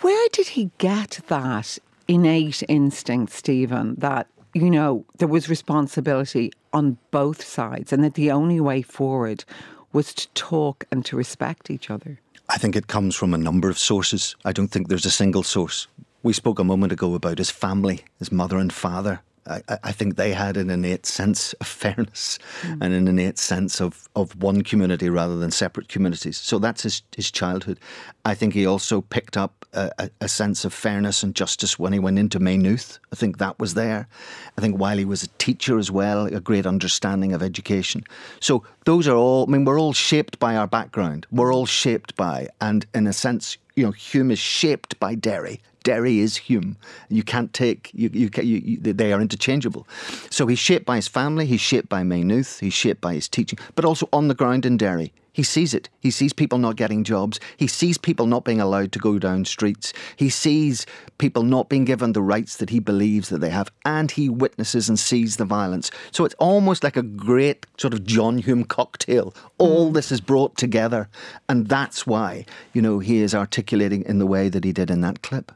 Where 0.00 0.28
did 0.32 0.48
he 0.48 0.70
get 0.78 1.20
that 1.28 1.78
innate 2.08 2.62
instinct, 2.68 3.32
Stephen, 3.32 3.96
that 3.98 4.26
you 4.54 4.70
know, 4.70 5.04
there 5.18 5.28
was 5.28 5.48
responsibility 5.48 6.52
on 6.72 6.98
both 7.10 7.44
sides, 7.44 7.92
and 7.92 8.02
that 8.04 8.14
the 8.14 8.30
only 8.30 8.60
way 8.60 8.82
forward 8.82 9.44
was 9.92 10.14
to 10.14 10.28
talk 10.28 10.84
and 10.90 11.04
to 11.04 11.16
respect 11.16 11.70
each 11.70 11.90
other. 11.90 12.20
I 12.48 12.58
think 12.58 12.74
it 12.76 12.88
comes 12.88 13.14
from 13.14 13.32
a 13.32 13.38
number 13.38 13.70
of 13.70 13.78
sources. 13.78 14.36
I 14.44 14.52
don't 14.52 14.68
think 14.68 14.88
there's 14.88 15.06
a 15.06 15.10
single 15.10 15.42
source. 15.42 15.86
We 16.22 16.32
spoke 16.32 16.58
a 16.58 16.64
moment 16.64 16.92
ago 16.92 17.14
about 17.14 17.38
his 17.38 17.50
family, 17.50 18.00
his 18.18 18.32
mother 18.32 18.58
and 18.58 18.72
father. 18.72 19.22
I, 19.46 19.62
I, 19.82 19.92
think 19.92 20.16
they 20.16 20.32
had 20.32 20.56
an 20.56 20.68
innate 20.68 21.06
sense 21.06 21.54
of 21.54 21.66
fairness 21.66 22.38
mm. 22.62 22.78
and 22.80 22.92
an 22.92 23.08
innate 23.08 23.38
sense 23.38 23.80
of, 23.80 24.08
of 24.14 24.40
one 24.42 24.62
community 24.62 25.08
rather 25.08 25.38
than 25.38 25.50
separate 25.50 25.88
communities. 25.88 26.36
So 26.36 26.58
that's 26.58 26.82
his, 26.82 27.02
his 27.16 27.30
childhood. 27.30 27.80
I 28.24 28.34
think 28.34 28.52
he 28.52 28.66
also 28.66 29.00
picked 29.00 29.36
up 29.36 29.59
a, 29.72 30.10
a, 30.20 30.28
sense 30.28 30.64
of 30.64 30.72
fairness 30.72 31.22
and 31.22 31.34
justice 31.34 31.78
when 31.78 31.92
he 31.92 31.98
went 31.98 32.18
into 32.18 32.38
Maynooth. 32.38 32.98
I 33.12 33.16
think 33.16 33.38
that 33.38 33.58
was 33.58 33.74
there. 33.74 34.08
I 34.56 34.60
think 34.60 34.78
while 34.78 34.96
he 34.98 35.04
was 35.04 35.22
a 35.22 35.28
teacher 35.38 35.78
as 35.78 35.90
well, 35.90 36.26
a 36.26 36.40
great 36.40 36.66
understanding 36.66 37.32
of 37.32 37.42
education. 37.42 38.04
So 38.40 38.64
those 38.84 39.06
are 39.06 39.16
all, 39.16 39.46
I 39.48 39.50
mean, 39.50 39.64
we're 39.64 39.80
all 39.80 39.92
shaped 39.92 40.38
by 40.38 40.56
our 40.56 40.66
background. 40.66 41.26
We're 41.30 41.54
all 41.54 41.66
shaped 41.66 42.16
by, 42.16 42.48
and 42.60 42.86
in 42.94 43.06
a 43.06 43.12
sense, 43.12 43.58
you 43.76 43.84
know, 43.84 43.92
Hume 43.92 44.30
is 44.30 44.38
shaped 44.38 44.98
by 44.98 45.14
Derry 45.14 45.60
Derry 45.82 46.18
is 46.18 46.36
Hume. 46.36 46.76
You 47.08 47.22
can't 47.22 47.52
take 47.52 47.90
you, 47.94 48.10
you, 48.12 48.30
you, 48.42 48.78
they 48.80 49.12
are 49.12 49.20
interchangeable. 49.20 49.86
So 50.30 50.46
he's 50.46 50.58
shaped 50.58 50.86
by 50.86 50.96
his 50.96 51.08
family. 51.08 51.46
He's 51.46 51.60
shaped 51.60 51.88
by 51.88 52.02
Maynooth. 52.02 52.60
He's 52.60 52.74
shaped 52.74 53.00
by 53.00 53.14
his 53.14 53.28
teaching, 53.28 53.58
but 53.74 53.84
also 53.84 54.08
on 54.12 54.28
the 54.28 54.34
ground 54.34 54.66
in 54.66 54.76
Derry. 54.76 55.12
He 55.32 55.42
sees 55.42 55.74
it. 55.74 55.88
He 56.00 56.10
sees 56.10 56.32
people 56.32 56.58
not 56.58 56.76
getting 56.76 57.04
jobs. 57.04 57.38
He 57.56 57.66
sees 57.66 57.98
people 57.98 58.26
not 58.26 58.44
being 58.44 58.60
allowed 58.60 58.92
to 58.92 58.98
go 58.98 59.18
down 59.18 59.44
streets. 59.44 59.92
He 60.16 60.28
sees 60.28 60.86
people 61.18 61.42
not 61.42 61.68
being 61.68 61.84
given 61.84 62.12
the 62.12 62.22
rights 62.22 62.56
that 62.56 62.70
he 62.70 62.80
believes 62.80 63.28
that 63.28 63.40
they 63.40 63.50
have. 63.50 63.70
And 63.84 64.10
he 64.10 64.28
witnesses 64.28 64.88
and 64.88 64.98
sees 64.98 65.36
the 65.36 65.44
violence. 65.44 65.90
So 66.10 66.24
it's 66.24 66.34
almost 66.34 66.82
like 66.82 66.96
a 66.96 67.02
great 67.02 67.66
sort 67.76 67.94
of 67.94 68.04
John 68.04 68.38
Hume 68.38 68.64
cocktail. 68.64 69.34
All 69.58 69.88
hmm. 69.88 69.94
this 69.94 70.10
is 70.10 70.20
brought 70.20 70.56
together. 70.56 71.08
And 71.48 71.68
that's 71.68 72.06
why, 72.06 72.44
you 72.72 72.82
know, 72.82 72.98
he 72.98 73.18
is 73.18 73.34
articulating 73.34 74.04
in 74.04 74.18
the 74.18 74.26
way 74.26 74.48
that 74.48 74.64
he 74.64 74.72
did 74.72 74.90
in 74.90 75.00
that 75.02 75.22
clip. 75.22 75.52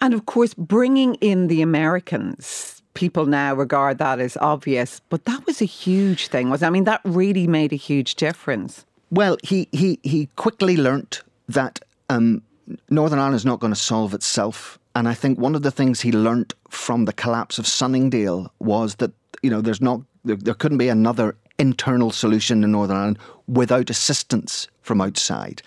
And 0.00 0.14
of 0.14 0.26
course, 0.26 0.54
bringing 0.54 1.14
in 1.16 1.48
the 1.48 1.62
Americans 1.62 2.76
people 2.96 3.26
now 3.26 3.54
regard 3.54 3.98
that 3.98 4.18
as 4.18 4.36
obvious, 4.38 5.00
but 5.10 5.26
that 5.26 5.46
was 5.46 5.60
a 5.60 5.66
huge 5.66 6.28
thing. 6.28 6.50
Was 6.50 6.62
I 6.62 6.70
mean 6.70 6.84
that 6.84 7.00
really 7.04 7.46
made 7.46 7.72
a 7.72 7.76
huge 7.76 8.16
difference. 8.16 8.84
Well, 9.10 9.36
he 9.42 9.68
he 9.72 9.98
he 10.02 10.28
quickly 10.36 10.76
learnt 10.76 11.22
that 11.48 11.80
um, 12.08 12.42
Northern 12.90 13.18
Ireland 13.18 13.36
is 13.36 13.44
not 13.44 13.60
going 13.60 13.72
to 13.72 13.78
solve 13.78 14.14
itself, 14.14 14.78
and 14.94 15.08
I 15.08 15.14
think 15.14 15.38
one 15.38 15.54
of 15.54 15.62
the 15.62 15.70
things 15.70 16.00
he 16.00 16.12
learnt 16.12 16.54
from 16.70 17.04
the 17.04 17.12
collapse 17.12 17.58
of 17.58 17.66
Sunningdale 17.66 18.50
was 18.58 18.96
that 18.96 19.12
you 19.42 19.50
know 19.50 19.60
there's 19.60 19.80
not 19.80 20.00
there, 20.24 20.36
there 20.36 20.54
couldn't 20.54 20.78
be 20.78 20.88
another 20.88 21.36
internal 21.58 22.10
solution 22.10 22.64
in 22.64 22.72
Northern 22.72 22.96
Ireland 22.96 23.18
without 23.46 23.90
assistance 23.90 24.68
from 24.82 25.00
outside. 25.00 25.62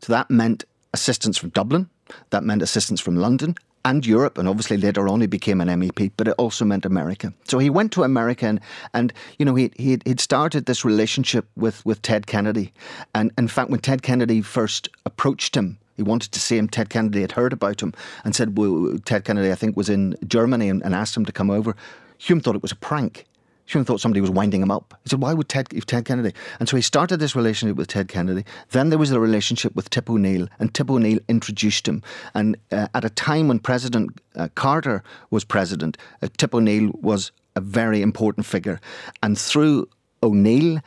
So 0.00 0.12
that 0.12 0.30
meant 0.30 0.64
assistance 0.92 1.36
from 1.36 1.50
Dublin, 1.50 1.88
that 2.30 2.44
meant 2.44 2.62
assistance 2.62 3.00
from 3.00 3.16
London, 3.16 3.56
and 3.84 4.06
Europe, 4.06 4.38
and 4.38 4.48
obviously 4.48 4.76
later 4.76 5.08
on 5.08 5.20
he 5.20 5.26
became 5.26 5.60
an 5.60 5.68
MEP, 5.68 6.12
but 6.16 6.28
it 6.28 6.34
also 6.38 6.64
meant 6.64 6.86
America. 6.86 7.32
So 7.44 7.58
he 7.58 7.70
went 7.70 7.92
to 7.92 8.02
America, 8.02 8.46
and, 8.46 8.60
and 8.92 9.12
you 9.38 9.44
know 9.44 9.54
he 9.54 9.70
he 9.76 9.98
he'd 10.04 10.20
started 10.20 10.66
this 10.66 10.84
relationship 10.84 11.46
with 11.56 11.84
with 11.84 12.02
Ted 12.02 12.26
Kennedy, 12.26 12.72
and 13.14 13.32
in 13.38 13.48
fact 13.48 13.70
when 13.70 13.80
Ted 13.80 14.02
Kennedy 14.02 14.42
first 14.42 14.88
approached 15.04 15.56
him. 15.56 15.78
He 15.96 16.02
wanted 16.02 16.32
to 16.32 16.40
see 16.40 16.58
him. 16.58 16.68
Ted 16.68 16.90
Kennedy 16.90 17.20
had 17.20 17.30
heard 17.30 17.52
about 17.52 17.80
him 17.80 17.92
and 18.24 18.34
said, 18.34 18.58
well, 18.58 18.98
Ted 19.04 19.24
Kennedy, 19.24 19.52
I 19.52 19.54
think, 19.54 19.76
was 19.76 19.88
in 19.88 20.16
Germany 20.26 20.68
and, 20.68 20.82
and 20.84 20.92
asked 20.92 21.16
him 21.16 21.24
to 21.24 21.30
come 21.30 21.50
over. 21.50 21.76
Hume 22.18 22.40
thought 22.40 22.56
it 22.56 22.62
was 22.62 22.72
a 22.72 22.76
prank. 22.76 23.26
Hume 23.66 23.84
thought 23.84 24.00
somebody 24.00 24.20
was 24.20 24.30
winding 24.30 24.62
him 24.62 24.70
up. 24.70 24.94
He 25.02 25.10
said, 25.10 25.20
"Why 25.20 25.32
would 25.32 25.48
Ted 25.48 25.68
if 25.72 25.86
Ted 25.86 26.04
Kennedy?" 26.04 26.32
And 26.60 26.68
so 26.68 26.76
he 26.76 26.82
started 26.82 27.18
this 27.18 27.34
relationship 27.34 27.76
with 27.76 27.88
Ted 27.88 28.08
Kennedy. 28.08 28.44
Then 28.70 28.90
there 28.90 28.98
was 28.98 29.10
the 29.10 29.20
relationship 29.20 29.74
with 29.74 29.90
Tip 29.90 30.10
O'Neill, 30.10 30.48
and 30.58 30.74
Tip 30.74 30.90
O'Neill 30.90 31.18
introduced 31.28 31.88
him. 31.88 32.02
And 32.34 32.56
uh, 32.70 32.88
at 32.94 33.04
a 33.04 33.10
time 33.10 33.48
when 33.48 33.58
President 33.58 34.20
uh, 34.36 34.48
Carter 34.54 35.02
was 35.30 35.44
president, 35.44 35.96
uh, 36.22 36.28
Tip 36.36 36.54
O'Neill 36.54 36.90
was 37.00 37.32
a 37.56 37.60
very 37.60 38.02
important 38.02 38.46
figure. 38.46 38.80
And 39.22 39.38
through 39.38 39.88
O'Neill, 40.22 40.80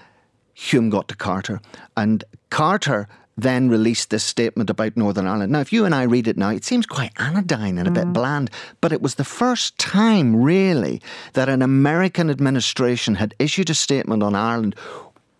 Hume 0.54 0.90
got 0.90 1.08
to 1.08 1.16
Carter, 1.16 1.62
and 1.96 2.24
Carter 2.50 3.08
then 3.38 3.70
released 3.70 4.10
this 4.10 4.24
statement 4.24 4.70
about 4.70 4.98
Northern 4.98 5.28
Ireland. 5.28 5.52
Now, 5.52 5.60
if 5.60 5.72
you 5.72 5.86
and 5.86 5.94
I 5.94 6.04
read 6.04 6.28
it 6.28 6.38
now, 6.38 6.50
it 6.50 6.66
seems 6.66 6.86
quite 6.86 7.12
anodyne 7.18 7.78
and 7.78 7.88
a 7.88 7.92
mm. 7.92 7.94
bit 7.94 8.14
bland, 8.14 8.50
but 8.82 8.92
it 8.92 9.02
was 9.02 9.16
the 9.16 9.24
first 9.24 9.78
time, 9.78 10.36
really, 10.36 11.02
that 11.34 11.48
an 11.48 11.62
American 11.62 12.30
administration 12.30 13.16
had 13.16 13.36
issued 13.38 13.70
a 13.70 13.76
statement 13.76 14.24
on 14.24 14.34
Ireland 14.34 14.76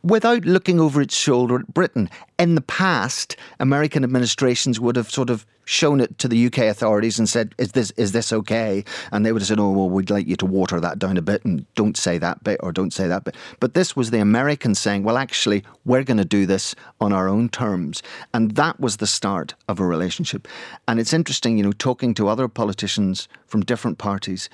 without 0.08 0.46
looking 0.46 0.80
over 0.80 1.02
its 1.02 1.16
shoulder 1.16 1.56
at 1.58 1.74
Britain. 1.74 2.10
In 2.40 2.56
the 2.56 2.62
past, 2.62 3.36
American 3.60 4.04
administrations 4.04 4.80
would 4.80 4.96
have 4.96 5.12
sort 5.12 5.30
of 5.30 5.46
shown 5.66 6.00
it 6.00 6.18
to 6.18 6.30
the 6.30 6.46
UK 6.46 6.60
authorities 6.60 7.20
and 7.20 7.28
said, 7.28 7.54
"Is 7.58 7.74
this 7.74 7.92
is 7.92 8.14
this 8.14 8.32
okay?" 8.32 8.86
And 9.12 9.26
they 9.26 9.34
would 9.34 9.42
have 9.42 9.48
said, 9.48 9.60
"Oh, 9.60 9.72
well, 9.72 9.90
we'd 9.90 10.10
like 10.10 10.26
you 10.26 10.38
to 10.38 10.46
water 10.46 10.80
that 10.80 10.98
down 10.98 11.18
a 11.18 11.22
bit 11.22 11.44
and 11.44 11.66
don't 11.76 11.98
say 11.98 12.18
that 12.20 12.42
bit 12.44 12.60
or 12.64 12.72
don't 12.72 12.94
say 12.94 13.08
that 13.08 13.26
bit." 13.26 13.36
But 13.60 13.74
this 13.74 13.96
was 13.96 14.10
the 14.10 14.20
Americans 14.20 14.80
saying, 14.80 15.04
"Well, 15.04 15.18
actually, 15.18 15.64
we're 15.84 16.04
going 16.04 16.18
to 16.18 16.26
do 16.26 16.46
this 16.46 16.74
on 17.02 17.12
our 17.12 17.28
own 17.28 17.50
terms," 17.50 18.02
and 18.34 18.52
that 18.52 18.80
was 18.80 18.98
the 18.98 19.08
start 19.08 19.56
of 19.68 19.80
a 19.80 19.86
relationship. 19.86 20.48
And 20.88 21.00
it's 21.02 21.14
interesting, 21.14 21.58
you 21.58 21.64
know, 21.64 21.74
talking 21.74 22.14
to 22.14 22.30
other 22.30 22.48
politicians 22.48 23.28
from 23.46 23.62
different 23.62 23.98
parties, 23.98 24.50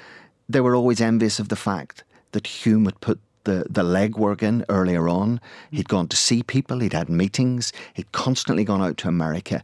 they 0.49 0.61
were 0.61 0.75
always 0.75 0.99
envious 0.99 1.39
of 1.39 1.49
the 1.49 1.55
fact 1.55 2.03
that 2.31 2.47
Hume 2.47 2.85
had 2.85 2.99
put 3.01 3.19
the, 3.43 3.65
the 3.69 3.83
legwork 3.83 4.41
in 4.41 4.65
earlier 4.69 5.07
on. 5.07 5.39
He'd 5.71 5.89
gone 5.89 6.07
to 6.09 6.17
see 6.17 6.43
people, 6.43 6.79
he'd 6.79 6.93
had 6.93 7.09
meetings, 7.09 7.73
he'd 7.93 8.11
constantly 8.11 8.63
gone 8.63 8.81
out 8.81 8.97
to 8.97 9.07
America. 9.07 9.63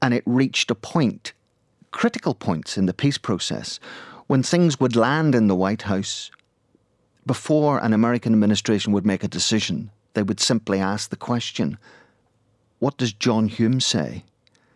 And 0.00 0.14
it 0.14 0.22
reached 0.26 0.70
a 0.70 0.74
point, 0.74 1.32
critical 1.90 2.34
points 2.34 2.76
in 2.78 2.86
the 2.86 2.94
peace 2.94 3.18
process, 3.18 3.80
when 4.26 4.42
things 4.42 4.78
would 4.78 4.96
land 4.96 5.34
in 5.34 5.48
the 5.48 5.56
White 5.56 5.82
House. 5.82 6.30
Before 7.26 7.78
an 7.78 7.92
American 7.92 8.32
administration 8.32 8.92
would 8.92 9.04
make 9.04 9.22
a 9.22 9.28
decision, 9.28 9.90
they 10.14 10.22
would 10.22 10.40
simply 10.40 10.78
ask 10.78 11.10
the 11.10 11.16
question 11.16 11.78
what 12.78 12.96
does 12.96 13.12
John 13.12 13.48
Hume 13.48 13.80
say? 13.80 14.24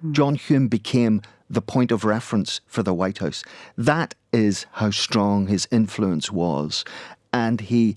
Mm. 0.04 0.12
John 0.12 0.34
Hume 0.34 0.68
became 0.68 1.22
the 1.48 1.62
point 1.62 1.92
of 1.92 2.04
reference 2.04 2.60
for 2.66 2.82
the 2.82 2.94
White 2.94 3.18
House. 3.18 3.44
That 3.76 4.14
is 4.32 4.66
how 4.72 4.90
strong 4.90 5.46
his 5.46 5.68
influence 5.70 6.32
was. 6.32 6.84
And 7.32 7.60
he 7.60 7.96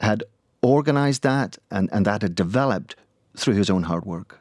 had 0.00 0.24
organised 0.62 1.22
that 1.22 1.58
and, 1.70 1.88
and 1.92 2.06
that 2.06 2.22
had 2.22 2.34
developed 2.34 2.96
through 3.36 3.54
his 3.54 3.70
own 3.70 3.84
hard 3.84 4.04
work. 4.04 4.40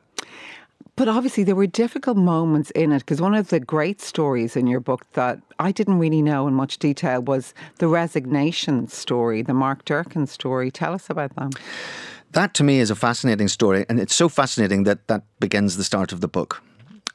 But 0.95 1.07
obviously, 1.07 1.43
there 1.43 1.55
were 1.55 1.65
difficult 1.65 2.17
moments 2.17 2.69
in 2.71 2.91
it 2.91 2.99
because 2.99 3.19
one 3.19 3.33
of 3.33 3.49
the 3.49 3.59
great 3.59 3.99
stories 3.99 4.55
in 4.55 4.67
your 4.67 4.79
book 4.79 5.11
that 5.13 5.39
I 5.57 5.71
didn't 5.71 5.97
really 5.97 6.21
know 6.21 6.47
in 6.47 6.53
much 6.53 6.77
detail 6.77 7.19
was 7.21 7.55
the 7.79 7.87
resignation 7.87 8.87
story, 8.87 9.41
the 9.41 9.55
Mark 9.55 9.85
Durkan 9.85 10.27
story. 10.27 10.69
Tell 10.69 10.93
us 10.93 11.09
about 11.09 11.35
that. 11.35 11.55
That 12.33 12.53
to 12.55 12.63
me 12.63 12.79
is 12.79 12.91
a 12.91 12.95
fascinating 12.95 13.47
story, 13.47 13.85
and 13.89 13.99
it's 13.99 14.13
so 14.13 14.29
fascinating 14.29 14.83
that 14.83 15.07
that 15.07 15.23
begins 15.39 15.77
the 15.77 15.83
start 15.83 16.11
of 16.11 16.21
the 16.21 16.27
book. 16.27 16.61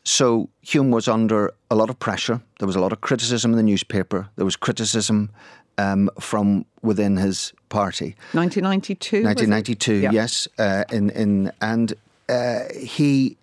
So 0.02 0.48
Hume 0.62 0.90
was 0.90 1.06
under 1.06 1.52
a 1.70 1.76
lot 1.76 1.90
of 1.90 1.98
pressure. 1.98 2.40
There 2.58 2.66
was 2.66 2.76
a 2.76 2.80
lot 2.80 2.92
of 2.92 3.00
criticism 3.00 3.52
in 3.52 3.56
the 3.58 3.62
newspaper. 3.62 4.28
There 4.36 4.44
was 4.44 4.56
criticism 4.56 5.30
um, 5.78 6.10
from 6.20 6.66
within 6.82 7.16
his 7.16 7.52
party. 7.68 8.16
1992. 8.32 9.24
1992, 9.24 9.94
yeah. 9.94 10.10
yes. 10.10 10.48
Uh, 10.58 10.84
in 10.92 11.10
in 11.10 11.52
and 11.60 11.94
uh, 12.28 12.60
he 12.76 13.36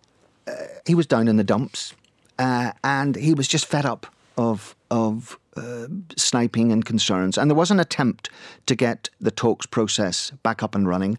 uh, 0.48 0.52
he 0.86 0.94
was 0.94 1.08
down 1.08 1.28
in 1.28 1.38
the 1.38 1.44
dumps, 1.44 1.94
uh, 2.38 2.72
and 2.84 3.16
he 3.16 3.34
was 3.34 3.48
just 3.48 3.66
fed 3.66 3.86
up 3.86 4.06
of 4.38 4.76
of 4.92 5.40
uh, 5.58 5.88
sniping 6.18 6.72
and 6.72 6.86
concerns. 6.86 7.38
And 7.38 7.50
there 7.50 7.56
was 7.56 7.72
an 7.72 7.80
attempt 7.80 8.30
to 8.66 8.76
get 8.76 9.10
the 9.22 9.32
talks 9.32 9.66
process 9.66 10.32
back 10.44 10.62
up 10.62 10.76
and 10.76 10.88
running. 10.88 11.18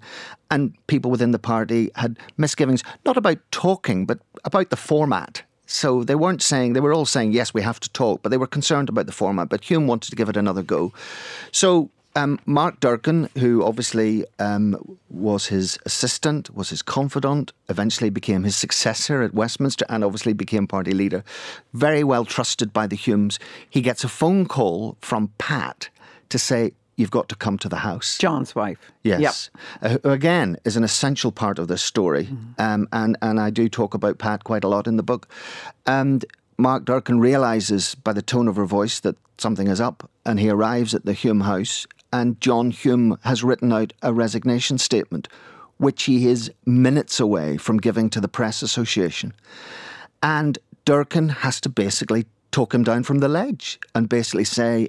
And 0.50 0.74
people 0.86 1.10
within 1.10 1.30
the 1.30 1.38
party 1.38 1.90
had 1.94 2.18
misgivings, 2.36 2.84
not 3.04 3.16
about 3.16 3.38
talking, 3.50 4.06
but 4.06 4.18
about 4.44 4.70
the 4.70 4.76
format. 4.76 5.42
So 5.66 6.04
they 6.04 6.14
weren't 6.14 6.42
saying, 6.42 6.72
they 6.72 6.80
were 6.80 6.92
all 6.92 7.06
saying, 7.06 7.32
yes, 7.32 7.52
we 7.52 7.62
have 7.62 7.80
to 7.80 7.90
talk, 7.90 8.22
but 8.22 8.30
they 8.30 8.36
were 8.36 8.46
concerned 8.46 8.88
about 8.88 9.06
the 9.06 9.12
format. 9.12 9.48
But 9.48 9.64
Hume 9.64 9.86
wanted 9.86 10.10
to 10.10 10.16
give 10.16 10.28
it 10.28 10.36
another 10.36 10.62
go. 10.62 10.92
So 11.52 11.90
um, 12.16 12.38
Mark 12.46 12.80
Durkan, 12.80 13.28
who 13.36 13.62
obviously 13.62 14.24
um, 14.38 14.98
was 15.10 15.46
his 15.46 15.78
assistant, 15.84 16.54
was 16.54 16.70
his 16.70 16.82
confidant, 16.82 17.52
eventually 17.68 18.10
became 18.10 18.44
his 18.44 18.56
successor 18.56 19.22
at 19.22 19.34
Westminster 19.34 19.84
and 19.88 20.02
obviously 20.02 20.32
became 20.32 20.66
party 20.66 20.92
leader, 20.92 21.22
very 21.74 22.02
well 22.02 22.24
trusted 22.24 22.72
by 22.72 22.86
the 22.86 22.96
Humes. 22.96 23.38
He 23.68 23.82
gets 23.82 24.02
a 24.02 24.08
phone 24.08 24.46
call 24.46 24.96
from 25.00 25.32
Pat 25.36 25.90
to 26.30 26.38
say, 26.38 26.72
You've 26.96 27.10
got 27.10 27.28
to 27.28 27.36
come 27.36 27.58
to 27.58 27.68
the 27.68 27.76
house. 27.76 28.18
John's 28.18 28.54
wife. 28.54 28.78
Yes. 29.02 29.50
Yep. 29.82 30.04
Uh, 30.04 30.10
again, 30.10 30.56
is 30.64 30.76
an 30.76 30.84
essential 30.84 31.30
part 31.30 31.58
of 31.58 31.68
this 31.68 31.82
story. 31.82 32.24
Mm-hmm. 32.24 32.52
Um, 32.58 32.88
and, 32.92 33.18
and 33.20 33.38
I 33.38 33.50
do 33.50 33.68
talk 33.68 33.94
about 33.94 34.18
Pat 34.18 34.44
quite 34.44 34.64
a 34.64 34.68
lot 34.68 34.86
in 34.86 34.96
the 34.96 35.02
book. 35.02 35.28
And 35.86 36.24
Mark 36.58 36.84
Durkan 36.84 37.20
realizes 37.20 37.94
by 37.94 38.14
the 38.14 38.22
tone 38.22 38.48
of 38.48 38.56
her 38.56 38.64
voice 38.64 39.00
that 39.00 39.16
something 39.36 39.68
is 39.68 39.80
up, 39.80 40.08
and 40.24 40.40
he 40.40 40.48
arrives 40.48 40.94
at 40.94 41.04
the 41.04 41.12
Hume 41.12 41.42
house 41.42 41.86
and 42.12 42.40
John 42.40 42.70
Hume 42.70 43.18
has 43.24 43.44
written 43.44 43.72
out 43.72 43.92
a 44.02 44.12
resignation 44.12 44.78
statement, 44.78 45.28
which 45.78 46.04
he 46.04 46.26
is 46.26 46.50
minutes 46.64 47.20
away 47.20 47.56
from 47.56 47.78
giving 47.78 48.08
to 48.10 48.20
the 48.20 48.28
Press 48.28 48.62
Association. 48.62 49.34
And 50.22 50.58
Durkan 50.86 51.30
has 51.30 51.60
to 51.62 51.68
basically 51.68 52.26
talk 52.52 52.72
him 52.72 52.84
down 52.84 53.02
from 53.02 53.18
the 53.18 53.28
ledge 53.28 53.78
and 53.94 54.08
basically 54.08 54.44
say, 54.44 54.88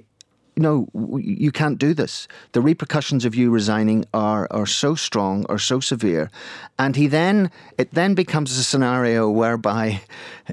no, 0.58 0.88
you 1.18 1.50
can't 1.50 1.78
do 1.78 1.94
this. 1.94 2.28
The 2.52 2.60
repercussions 2.60 3.24
of 3.24 3.34
you 3.34 3.50
resigning 3.50 4.04
are 4.12 4.46
are 4.50 4.66
so 4.66 4.94
strong 4.94 5.46
are 5.48 5.58
so 5.58 5.80
severe, 5.80 6.30
and 6.78 6.96
he 6.96 7.06
then 7.06 7.50
it 7.78 7.92
then 7.92 8.14
becomes 8.14 8.58
a 8.58 8.64
scenario 8.64 9.30
whereby 9.30 10.00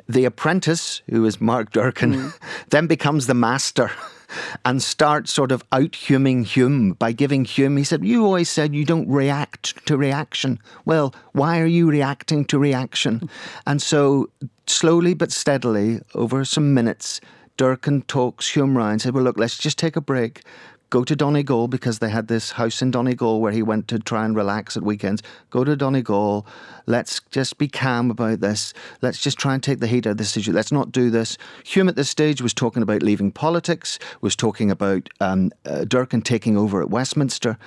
the 0.07 0.25
apprentice, 0.25 1.01
who 1.09 1.25
is 1.25 1.41
Mark 1.41 1.71
Durkan, 1.71 2.13
mm. 2.15 2.39
then 2.69 2.87
becomes 2.87 3.27
the 3.27 3.33
master 3.33 3.91
and 4.65 4.81
start 4.81 5.27
sort 5.27 5.51
of 5.51 5.63
out 5.71 5.95
Huming 5.95 6.43
Hume 6.43 6.93
by 6.93 7.11
giving 7.11 7.45
Hume, 7.45 7.77
he 7.77 7.83
said, 7.83 8.03
You 8.03 8.25
always 8.25 8.49
said 8.49 8.75
you 8.75 8.85
don't 8.85 9.07
react 9.07 9.85
to 9.87 9.97
reaction. 9.97 10.59
Well, 10.85 11.13
why 11.33 11.59
are 11.59 11.65
you 11.65 11.89
reacting 11.89 12.45
to 12.45 12.59
reaction? 12.59 13.29
And 13.65 13.81
so, 13.81 14.29
slowly 14.67 15.13
but 15.13 15.31
steadily, 15.31 16.01
over 16.13 16.45
some 16.45 16.73
minutes, 16.73 17.21
Durkan 17.57 18.05
talks 18.07 18.49
Hume 18.49 18.77
and 18.77 19.01
said, 19.01 19.13
Well, 19.13 19.23
look, 19.23 19.37
let's 19.37 19.57
just 19.57 19.77
take 19.77 19.95
a 19.95 20.01
break 20.01 20.41
go 20.89 21.03
to 21.03 21.15
Donegal 21.15 21.67
because 21.67 21.99
they 21.99 22.09
had 22.09 22.29
this 22.29 22.51
house 22.51 22.81
in 22.81 22.91
Donegal 22.91 23.41
where 23.41 23.51
he 23.51 23.61
went 23.61 23.87
to 23.89 23.99
try 23.99 24.23
and 24.23 24.33
relax 24.33 24.77
at 24.77 24.83
weekends. 24.83 25.21
Go 25.49 25.63
to 25.63 25.75
Donegal. 25.75 26.45
Let's 26.85 27.19
just 27.31 27.57
be 27.57 27.67
calm 27.67 28.11
about 28.11 28.39
this. 28.39 28.73
Let's 29.01 29.19
just 29.19 29.37
try 29.37 29.53
and 29.53 29.63
take 29.63 29.79
the 29.79 29.87
heat 29.87 30.07
out 30.07 30.11
of 30.11 30.17
this 30.17 30.37
issue. 30.37 30.53
Let's 30.53 30.71
not 30.71 30.93
do 30.93 31.09
this. 31.09 31.37
Hume 31.65 31.89
at 31.89 31.95
this 31.95 32.09
stage 32.09 32.41
was 32.41 32.53
talking 32.53 32.81
about 32.81 33.03
leaving 33.03 33.31
politics, 33.31 33.99
was 34.21 34.35
talking 34.35 34.71
about 34.71 35.09
um, 35.19 35.51
uh, 35.65 35.83
Durkan 35.85 36.23
taking 36.23 36.57
over 36.57 36.81
at 36.81 36.89
Westminster. 36.89 37.57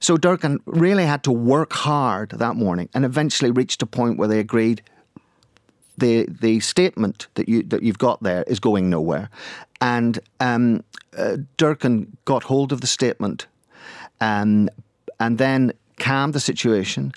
So 0.00 0.16
Durkan 0.16 0.58
really 0.66 1.06
had 1.06 1.22
to 1.24 1.32
work 1.32 1.72
hard 1.72 2.30
that 2.30 2.56
morning 2.56 2.88
and 2.92 3.04
eventually 3.04 3.50
reached 3.50 3.82
a 3.82 3.86
point 3.86 4.18
where 4.18 4.28
they 4.28 4.40
agreed 4.40 4.82
the 5.98 6.26
the 6.40 6.60
statement 6.60 7.28
that 7.34 7.48
you 7.48 7.62
that 7.64 7.82
you've 7.82 7.98
got 7.98 8.22
there 8.22 8.44
is 8.46 8.60
going 8.60 8.90
nowhere, 8.90 9.30
and 9.80 10.18
um, 10.40 10.82
uh, 11.16 11.36
Durkan 11.58 12.08
got 12.24 12.42
hold 12.44 12.72
of 12.72 12.80
the 12.80 12.86
statement, 12.86 13.46
and 14.20 14.68
um, 14.68 14.74
and 15.20 15.38
then 15.38 15.72
calmed 15.98 16.34
the 16.34 16.40
situation, 16.40 17.12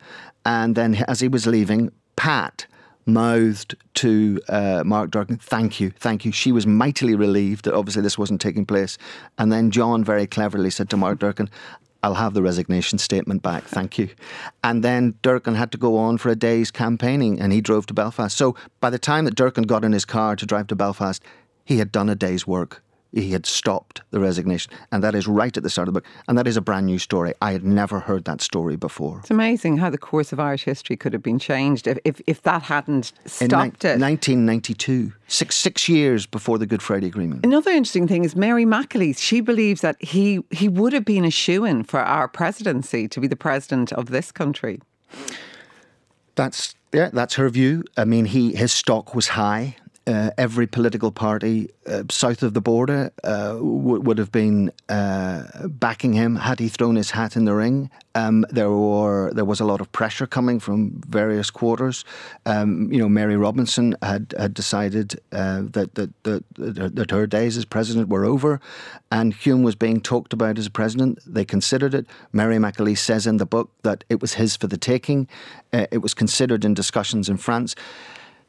and 0.45 0.75
then 0.75 0.95
as 1.07 1.19
he 1.19 1.27
was 1.27 1.47
leaving, 1.47 1.91
Pat 2.15 2.67
mouthed 3.05 3.75
to 3.95 4.39
uh, 4.49 4.83
Mark 4.85 5.09
Durkan, 5.11 5.41
"Thank 5.41 5.79
you, 5.79 5.91
thank 5.91 6.25
you." 6.25 6.31
She 6.31 6.51
was 6.51 6.67
mightily 6.67 7.15
relieved 7.15 7.65
that 7.65 7.73
obviously 7.73 8.01
this 8.01 8.17
wasn't 8.17 8.41
taking 8.41 8.65
place, 8.65 8.97
and 9.37 9.51
then 9.51 9.71
John 9.71 10.03
very 10.03 10.27
cleverly 10.27 10.69
said 10.69 10.89
to 10.91 10.97
Mark 10.97 11.19
Durkan, 11.19 11.49
I'll 12.07 12.13
have 12.13 12.33
the 12.33 12.41
resignation 12.41 12.99
statement 12.99 13.41
back, 13.41 13.65
thank 13.65 13.97
you. 13.97 14.07
And 14.63 14.81
then 14.81 15.15
Durkan 15.23 15.57
had 15.57 15.73
to 15.73 15.77
go 15.77 15.97
on 15.97 16.17
for 16.17 16.29
a 16.29 16.37
day's 16.37 16.71
campaigning 16.71 17.37
and 17.37 17.51
he 17.51 17.59
drove 17.59 17.85
to 17.87 17.93
Belfast. 17.93 18.37
So 18.37 18.55
by 18.79 18.89
the 18.89 18.97
time 18.97 19.25
that 19.25 19.35
Durkan 19.35 19.67
got 19.67 19.83
in 19.83 19.91
his 19.91 20.05
car 20.05 20.37
to 20.37 20.45
drive 20.45 20.67
to 20.67 20.75
Belfast, 20.75 21.21
he 21.65 21.79
had 21.79 21.91
done 21.91 22.07
a 22.07 22.15
day's 22.15 22.47
work 22.47 22.81
he 23.21 23.31
had 23.31 23.45
stopped 23.45 24.01
the 24.11 24.19
resignation. 24.19 24.71
And 24.91 25.03
that 25.03 25.15
is 25.15 25.27
right 25.27 25.55
at 25.55 25.63
the 25.63 25.69
start 25.69 25.87
of 25.87 25.93
the 25.93 26.01
book. 26.01 26.09
And 26.27 26.37
that 26.37 26.47
is 26.47 26.57
a 26.57 26.61
brand 26.61 26.85
new 26.85 26.99
story. 26.99 27.33
I 27.41 27.51
had 27.51 27.63
never 27.63 27.99
heard 27.99 28.25
that 28.25 28.41
story 28.41 28.75
before. 28.75 29.19
It's 29.19 29.31
amazing 29.31 29.77
how 29.77 29.89
the 29.89 29.97
course 29.97 30.31
of 30.31 30.39
Irish 30.39 30.63
history 30.63 30.95
could 30.95 31.13
have 31.13 31.23
been 31.23 31.39
changed 31.39 31.87
if, 31.87 31.97
if, 32.05 32.21
if 32.27 32.41
that 32.43 32.63
hadn't 32.63 33.13
stopped 33.25 33.85
In 33.85 34.01
it. 34.01 34.01
1992, 34.01 35.13
six, 35.27 35.55
six 35.55 35.89
years 35.89 36.25
before 36.25 36.57
the 36.57 36.65
Good 36.65 36.81
Friday 36.81 37.07
Agreement. 37.07 37.45
Another 37.45 37.71
interesting 37.71 38.07
thing 38.07 38.23
is 38.23 38.35
Mary 38.35 38.65
McAleese. 38.65 39.19
She 39.19 39.41
believes 39.41 39.81
that 39.81 40.01
he, 40.01 40.43
he 40.51 40.67
would 40.67 40.93
have 40.93 41.05
been 41.05 41.25
a 41.25 41.31
shoe 41.31 41.65
in 41.65 41.83
for 41.83 41.99
our 41.99 42.27
presidency 42.27 43.07
to 43.07 43.19
be 43.19 43.27
the 43.27 43.35
president 43.35 43.91
of 43.93 44.07
this 44.07 44.31
country. 44.31 44.79
That's 46.35 46.75
yeah, 46.93 47.09
that's 47.11 47.35
her 47.35 47.49
view. 47.49 47.83
I 47.97 48.05
mean, 48.05 48.25
he 48.25 48.55
his 48.55 48.71
stock 48.71 49.13
was 49.13 49.29
high 49.29 49.75
uh, 50.07 50.31
every 50.37 50.65
political 50.65 51.11
party 51.11 51.69
uh, 51.85 52.03
south 52.09 52.41
of 52.41 52.53
the 52.53 52.61
border 52.61 53.11
uh, 53.23 53.53
w- 53.53 53.99
would 53.99 54.17
have 54.17 54.31
been 54.31 54.71
uh, 54.87 55.43
backing 55.67 56.13
him 56.13 56.37
had 56.37 56.59
he 56.59 56.69
thrown 56.69 56.95
his 56.95 57.11
hat 57.11 57.35
in 57.35 57.45
the 57.45 57.53
ring. 57.53 57.89
Um, 58.15 58.45
there 58.49 58.71
were 58.71 59.31
there 59.33 59.45
was 59.45 59.59
a 59.59 59.65
lot 59.65 59.81
of 59.81 59.91
pressure 59.91 60.25
coming 60.25 60.59
from 60.59 61.01
various 61.07 61.51
quarters. 61.51 62.05
Um, 62.45 62.91
you 62.91 62.99
know, 62.99 63.09
Mary 63.09 63.35
Robinson 63.35 63.95
had 64.01 64.33
had 64.39 64.53
decided 64.53 65.19
uh, 65.31 65.63
that, 65.71 65.93
that, 65.95 66.23
that 66.23 66.43
that 66.55 67.11
her 67.11 67.27
days 67.27 67.57
as 67.57 67.65
president 67.65 68.07
were 68.07 68.25
over, 68.25 68.59
and 69.11 69.33
Hume 69.33 69.61
was 69.61 69.75
being 69.75 70.01
talked 70.01 70.33
about 70.33 70.57
as 70.57 70.69
president. 70.69 71.19
They 71.27 71.45
considered 71.45 71.93
it. 71.93 72.07
Mary 72.31 72.57
McAleese 72.57 72.99
says 72.99 73.27
in 73.27 73.37
the 73.37 73.45
book 73.45 73.69
that 73.83 74.03
it 74.09 74.21
was 74.21 74.33
his 74.33 74.55
for 74.55 74.67
the 74.67 74.77
taking. 74.77 75.27
Uh, 75.73 75.85
it 75.91 75.99
was 75.99 76.13
considered 76.13 76.63
in 76.65 76.73
discussions 76.73 77.29
in 77.29 77.37
France. 77.37 77.75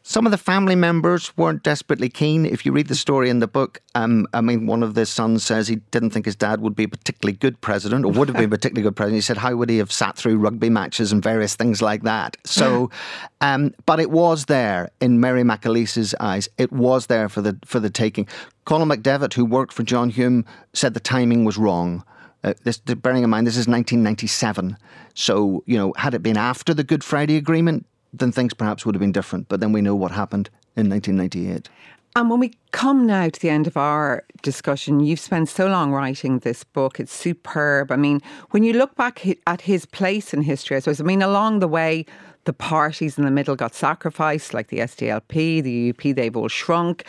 Some 0.03 0.25
of 0.25 0.33
the 0.33 0.39
family 0.39 0.75
members 0.75 1.37
weren't 1.37 1.63
desperately 1.63 2.09
keen. 2.09 2.47
If 2.47 2.65
you 2.65 2.73
read 2.73 2.89
the 2.89 2.95
story 2.95 3.29
in 3.29 3.41
the 3.41 3.47
book, 3.47 3.83
um, 3.95 4.27
I 4.33 4.41
mean, 4.41 4.67
one 4.67 4.83
of 4.83 4.95
the 4.95 5.05
sons 5.05 5.45
says 5.45 5.69
he 5.69 5.77
didn't 5.91 6.11
think 6.11 6.25
his 6.25 6.37
dad 6.37 6.61
would 6.61 6.75
be 6.75 6.85
a 6.85 6.89
particularly 6.89 7.37
good 7.37 7.61
president 7.61 8.07
or 8.07 8.13
would 8.13 8.29
have 8.29 8.37
been 8.37 8.47
a 8.47 8.49
particularly 8.49 8.85
good 8.85 8.97
president. 8.97 9.17
He 9.19 9.23
said, 9.23 9.37
How 9.37 9.55
would 9.55 9.69
he 9.69 9.77
have 9.79 9.93
sat 9.93 10.17
through 10.17 10.39
rugby 10.39 10.71
matches 10.71 11.13
and 11.13 11.23
various 11.23 11.57
things 11.57 11.83
like 11.83 12.05
that? 12.05 12.39
So, 12.45 12.91
um, 13.43 13.75
but 13.85 14.01
it 14.01 14.11
was 14.11 14.47
there 14.47 14.89
in 15.01 15.21
Mary 15.21 15.43
McAleese's 15.43 16.15
eyes. 16.21 16.49
It 16.57 16.73
was 16.73 17.07
there 17.09 17.29
for 17.29 17.43
the, 17.43 17.59
for 17.67 17.79
the 17.79 17.91
taking. 17.91 18.27
Conall 18.67 18.95
McDevitt, 18.95 19.35
who 19.35 19.45
worked 19.45 19.75
for 19.75 19.83
John 19.83 20.09
Hume, 20.09 20.47
said 20.73 20.95
the 20.95 21.01
timing 21.01 21.45
was 21.45 21.59
wrong. 21.59 22.03
Uh, 22.45 22.55
this, 22.63 22.79
bearing 22.79 23.25
in 23.25 23.31
mind, 23.31 23.47
this 23.47 23.57
is 23.57 23.67
1997. 23.67 24.77
So, 25.15 25.65
you 25.67 25.77
know, 25.77 25.93
had 25.97 26.15
it 26.15 26.23
been 26.23 26.37
after 26.37 26.73
the 26.73 26.85
Good 26.85 27.03
Friday 27.03 27.37
Agreement, 27.37 27.85
then 28.13 28.33
things 28.33 28.55
perhaps 28.55 28.85
would 28.85 28.95
have 28.95 29.01
been 29.01 29.13
different. 29.13 29.49
But 29.49 29.61
then 29.61 29.73
we 29.73 29.81
know 29.81 29.95
what 29.95 30.13
happened 30.13 30.51
in 30.77 30.89
1998. 30.89 31.69
And 32.17 32.31
when 32.31 32.41
we 32.41 32.55
come 32.73 33.07
now 33.07 33.29
to 33.29 33.41
the 33.41 33.51
end 33.51 33.67
of 33.67 33.77
our 33.77 34.25
discussion, 34.43 35.01
you've 35.01 35.21
spent 35.21 35.49
so 35.49 35.69
long 35.69 35.93
writing 35.93 36.41
this 36.41 36.65
book. 36.65 36.99
It's 36.99 37.13
superb. 37.13 37.93
I 37.93 37.97
mean, 37.97 38.21
when 38.51 38.65
you 38.65 38.73
look 38.73 38.97
back 38.97 39.25
at 39.47 39.61
his 39.61 39.87
place 39.87 40.35
in 40.35 40.43
history, 40.43 40.77
I 40.77 40.81
suppose, 40.81 41.01
I 41.01 41.05
mean, 41.05 41.23
along 41.23 41.61
the 41.61 41.69
way, 41.69 42.07
the 42.45 42.53
parties 42.53 43.19
in 43.19 43.25
the 43.25 43.31
middle 43.31 43.57
got 43.57 43.75
sacrificed, 43.75 44.55
like 44.55 44.69
the 44.69 44.79
SDLP, 44.79 45.63
the 45.63 45.91
UP, 45.91 46.17
they've 46.17 46.37
all 46.37 46.49
shrunk. 46.49 47.05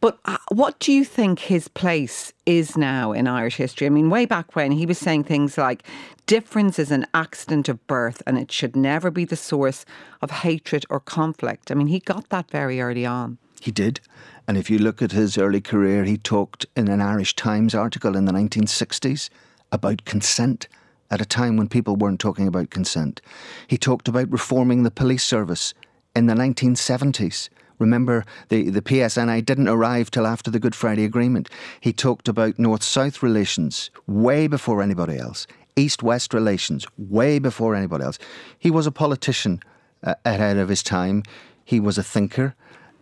But 0.00 0.18
uh, 0.24 0.38
what 0.52 0.78
do 0.78 0.92
you 0.92 1.04
think 1.04 1.40
his 1.40 1.66
place 1.66 2.32
is 2.46 2.76
now 2.76 3.12
in 3.12 3.26
Irish 3.26 3.56
history? 3.56 3.86
I 3.86 3.90
mean, 3.90 4.10
way 4.10 4.26
back 4.26 4.54
when 4.54 4.70
he 4.72 4.86
was 4.86 4.98
saying 4.98 5.24
things 5.24 5.58
like 5.58 5.82
difference 6.26 6.78
is 6.78 6.92
an 6.92 7.06
accident 7.14 7.68
of 7.68 7.84
birth 7.88 8.22
and 8.26 8.38
it 8.38 8.52
should 8.52 8.76
never 8.76 9.10
be 9.10 9.24
the 9.24 9.36
source 9.36 9.84
of 10.22 10.30
hatred 10.30 10.84
or 10.88 11.00
conflict. 11.00 11.70
I 11.70 11.74
mean, 11.74 11.88
he 11.88 11.98
got 11.98 12.28
that 12.28 12.50
very 12.50 12.80
early 12.80 13.04
on. 13.04 13.38
He 13.60 13.72
did. 13.72 14.00
And 14.46 14.56
if 14.56 14.70
you 14.70 14.78
look 14.78 15.02
at 15.02 15.12
his 15.12 15.36
early 15.36 15.60
career, 15.60 16.04
he 16.04 16.16
talked 16.16 16.64
in 16.76 16.88
an 16.88 17.00
Irish 17.00 17.34
Times 17.34 17.74
article 17.74 18.16
in 18.16 18.24
the 18.24 18.32
1960s 18.32 19.30
about 19.72 20.04
consent 20.04 20.68
at 21.10 21.20
a 21.20 21.26
time 21.26 21.56
when 21.56 21.68
people 21.68 21.96
weren't 21.96 22.20
talking 22.20 22.46
about 22.46 22.70
consent. 22.70 23.20
He 23.66 23.76
talked 23.76 24.06
about 24.06 24.30
reforming 24.30 24.84
the 24.84 24.90
police 24.90 25.24
service 25.24 25.74
in 26.14 26.26
the 26.26 26.34
1970s 26.34 27.48
Remember, 27.78 28.24
the, 28.48 28.70
the 28.70 28.82
PSNI 28.82 29.44
didn't 29.44 29.68
arrive 29.68 30.10
till 30.10 30.26
after 30.26 30.50
the 30.50 30.58
Good 30.58 30.74
Friday 30.74 31.04
Agreement. 31.04 31.48
He 31.80 31.92
talked 31.92 32.28
about 32.28 32.58
North 32.58 32.82
South 32.82 33.22
relations 33.22 33.90
way 34.06 34.46
before 34.46 34.82
anybody 34.82 35.18
else, 35.18 35.46
East 35.76 36.02
West 36.02 36.34
relations 36.34 36.86
way 36.96 37.38
before 37.38 37.74
anybody 37.74 38.04
else. 38.04 38.18
He 38.58 38.70
was 38.70 38.86
a 38.86 38.92
politician 38.92 39.62
uh, 40.02 40.14
ahead 40.24 40.56
of 40.56 40.68
his 40.68 40.82
time, 40.82 41.22
he 41.64 41.80
was 41.80 41.98
a 41.98 42.02
thinker. 42.02 42.54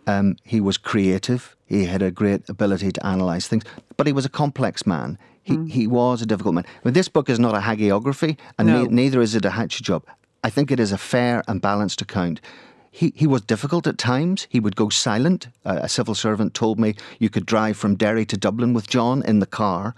Um, 0.07 0.35
he 0.43 0.59
was 0.59 0.77
creative. 0.77 1.55
He 1.65 1.85
had 1.85 2.01
a 2.01 2.11
great 2.11 2.49
ability 2.49 2.91
to 2.91 3.09
analyse 3.09 3.47
things, 3.47 3.63
but 3.95 4.07
he 4.07 4.13
was 4.13 4.25
a 4.25 4.29
complex 4.29 4.85
man. 4.85 5.17
He, 5.43 5.55
mm. 5.55 5.69
he 5.69 5.87
was 5.87 6.21
a 6.21 6.25
difficult 6.25 6.55
man. 6.55 6.65
But 6.83 6.93
this 6.93 7.07
book 7.07 7.29
is 7.29 7.39
not 7.39 7.55
a 7.55 7.59
hagiography, 7.59 8.37
and 8.57 8.67
no. 8.67 8.83
ne- 8.83 8.89
neither 8.89 9.21
is 9.21 9.35
it 9.35 9.45
a 9.45 9.51
hatchet 9.51 9.83
job. 9.83 10.03
I 10.43 10.49
think 10.49 10.69
it 10.69 10.81
is 10.81 10.91
a 10.91 10.97
fair 10.97 11.43
and 11.47 11.61
balanced 11.61 12.01
account 12.01 12.41
he, 12.97 13.13
he 13.15 13.27
was 13.27 13.41
difficult 13.41 13.85
at 13.85 13.99
times. 13.99 14.47
He 14.49 14.59
would 14.59 14.75
go 14.75 14.89
silent. 14.89 15.49
Uh, 15.63 15.81
a 15.83 15.87
civil 15.87 16.15
servant 16.15 16.55
told 16.55 16.79
me 16.79 16.95
you 17.19 17.29
could 17.29 17.45
drive 17.45 17.77
from 17.77 17.93
Derry 17.93 18.25
to 18.25 18.35
Dublin 18.35 18.73
with 18.73 18.89
John 18.89 19.21
in 19.21 19.37
the 19.37 19.45
car 19.45 19.93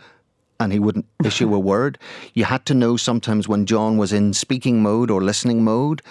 and 0.59 0.73
he 0.73 0.79
wouldn't 0.79 1.05
issue 1.23 1.53
a 1.55 1.59
word. 1.59 1.97
You 2.33 2.43
had 2.43 2.65
to 2.65 2.73
know 2.73 2.97
sometimes 2.97 3.47
when 3.47 3.65
John 3.65 3.95
was 3.95 4.11
in 4.11 4.33
speaking 4.33 4.83
mode 4.83 5.09
or 5.09 5.23
listening 5.23 5.63
mode. 5.63 6.01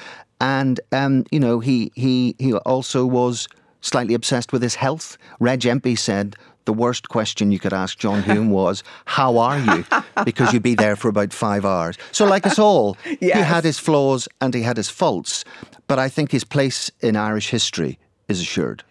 And, 0.40 0.80
um, 0.90 1.26
you 1.30 1.38
know, 1.38 1.60
he, 1.60 1.92
he, 1.94 2.34
he 2.38 2.54
also 2.54 3.04
was 3.04 3.48
slightly 3.82 4.14
obsessed 4.14 4.54
with 4.54 4.62
his 4.62 4.76
health. 4.76 5.18
Reg 5.40 5.66
Empey 5.66 5.94
said 5.94 6.36
the 6.64 6.72
worst 6.72 7.10
question 7.10 7.52
you 7.52 7.58
could 7.58 7.74
ask 7.74 7.98
John 7.98 8.22
Hume 8.22 8.48
was, 8.62 8.82
How 9.04 9.36
are 9.36 9.58
you? 9.58 9.84
Because 10.24 10.54
you'd 10.54 10.62
be 10.62 10.74
there 10.74 10.96
for 10.96 11.08
about 11.08 11.34
five 11.34 11.66
hours. 11.66 11.98
So, 12.12 12.24
like 12.24 12.46
us 12.46 12.58
all, 12.58 12.96
yes. 13.20 13.36
he 13.36 13.42
had 13.42 13.64
his 13.64 13.78
flaws 13.78 14.26
and 14.40 14.54
he 14.54 14.62
had 14.62 14.78
his 14.78 14.88
faults. 14.88 15.44
But 15.88 15.98
I 15.98 16.08
think 16.08 16.30
his 16.30 16.44
place 16.44 16.90
in 17.00 17.16
Irish 17.16 17.50
history 17.50 17.98
is 18.28 18.40
assured. 18.40 18.84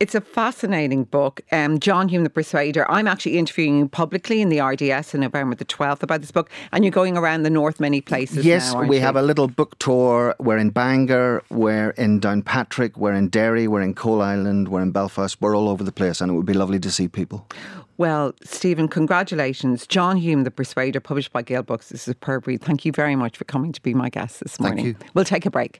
It's 0.00 0.14
a 0.14 0.20
fascinating 0.20 1.04
book. 1.04 1.40
Um, 1.50 1.80
John 1.80 2.08
Hume 2.08 2.22
the 2.22 2.30
Persuader. 2.30 2.88
I'm 2.88 3.08
actually 3.08 3.36
interviewing 3.36 3.78
you 3.78 3.88
publicly 3.88 4.40
in 4.40 4.48
the 4.48 4.60
RDS 4.60 5.12
on 5.12 5.22
November 5.22 5.56
the 5.56 5.64
12th 5.64 6.04
about 6.04 6.20
this 6.20 6.30
book, 6.30 6.50
and 6.70 6.84
you're 6.84 6.92
going 6.92 7.16
around 7.16 7.42
the 7.42 7.50
north 7.50 7.80
many 7.80 8.00
places. 8.00 8.46
Yes, 8.46 8.72
now, 8.72 8.84
we 8.84 8.96
you? 8.96 9.02
have 9.02 9.16
a 9.16 9.22
little 9.22 9.48
book 9.48 9.76
tour. 9.80 10.36
We're 10.38 10.56
in 10.58 10.70
Bangor, 10.70 11.42
we're 11.50 11.90
in 11.90 12.20
Downpatrick, 12.20 12.96
we're 12.96 13.12
in 13.12 13.28
Derry, 13.28 13.66
we're 13.66 13.82
in 13.82 13.92
Coalisland, 13.92 14.68
we're 14.68 14.82
in 14.82 14.92
Belfast. 14.92 15.36
We're 15.40 15.56
all 15.56 15.68
over 15.68 15.82
the 15.82 15.92
place, 15.92 16.20
and 16.20 16.30
it 16.30 16.34
would 16.34 16.46
be 16.46 16.54
lovely 16.54 16.78
to 16.78 16.92
see 16.92 17.08
people. 17.08 17.44
Well, 17.96 18.32
Stephen, 18.44 18.86
congratulations. 18.86 19.84
John 19.84 20.16
Hume, 20.16 20.44
The 20.44 20.52
Persuader, 20.52 21.00
published 21.00 21.32
by 21.32 21.42
Gill 21.42 21.64
Books, 21.64 21.90
is 21.90 22.02
a 22.02 22.12
superb 22.12 22.46
read. 22.46 22.62
Thank 22.62 22.84
you 22.84 22.92
very 22.92 23.16
much 23.16 23.36
for 23.36 23.44
coming 23.44 23.72
to 23.72 23.82
be 23.82 23.92
my 23.92 24.08
guest 24.08 24.38
this 24.38 24.60
morning. 24.60 24.84
Thank 24.84 25.02
you. 25.02 25.08
We'll 25.14 25.24
take 25.24 25.44
a 25.44 25.50
break. 25.50 25.76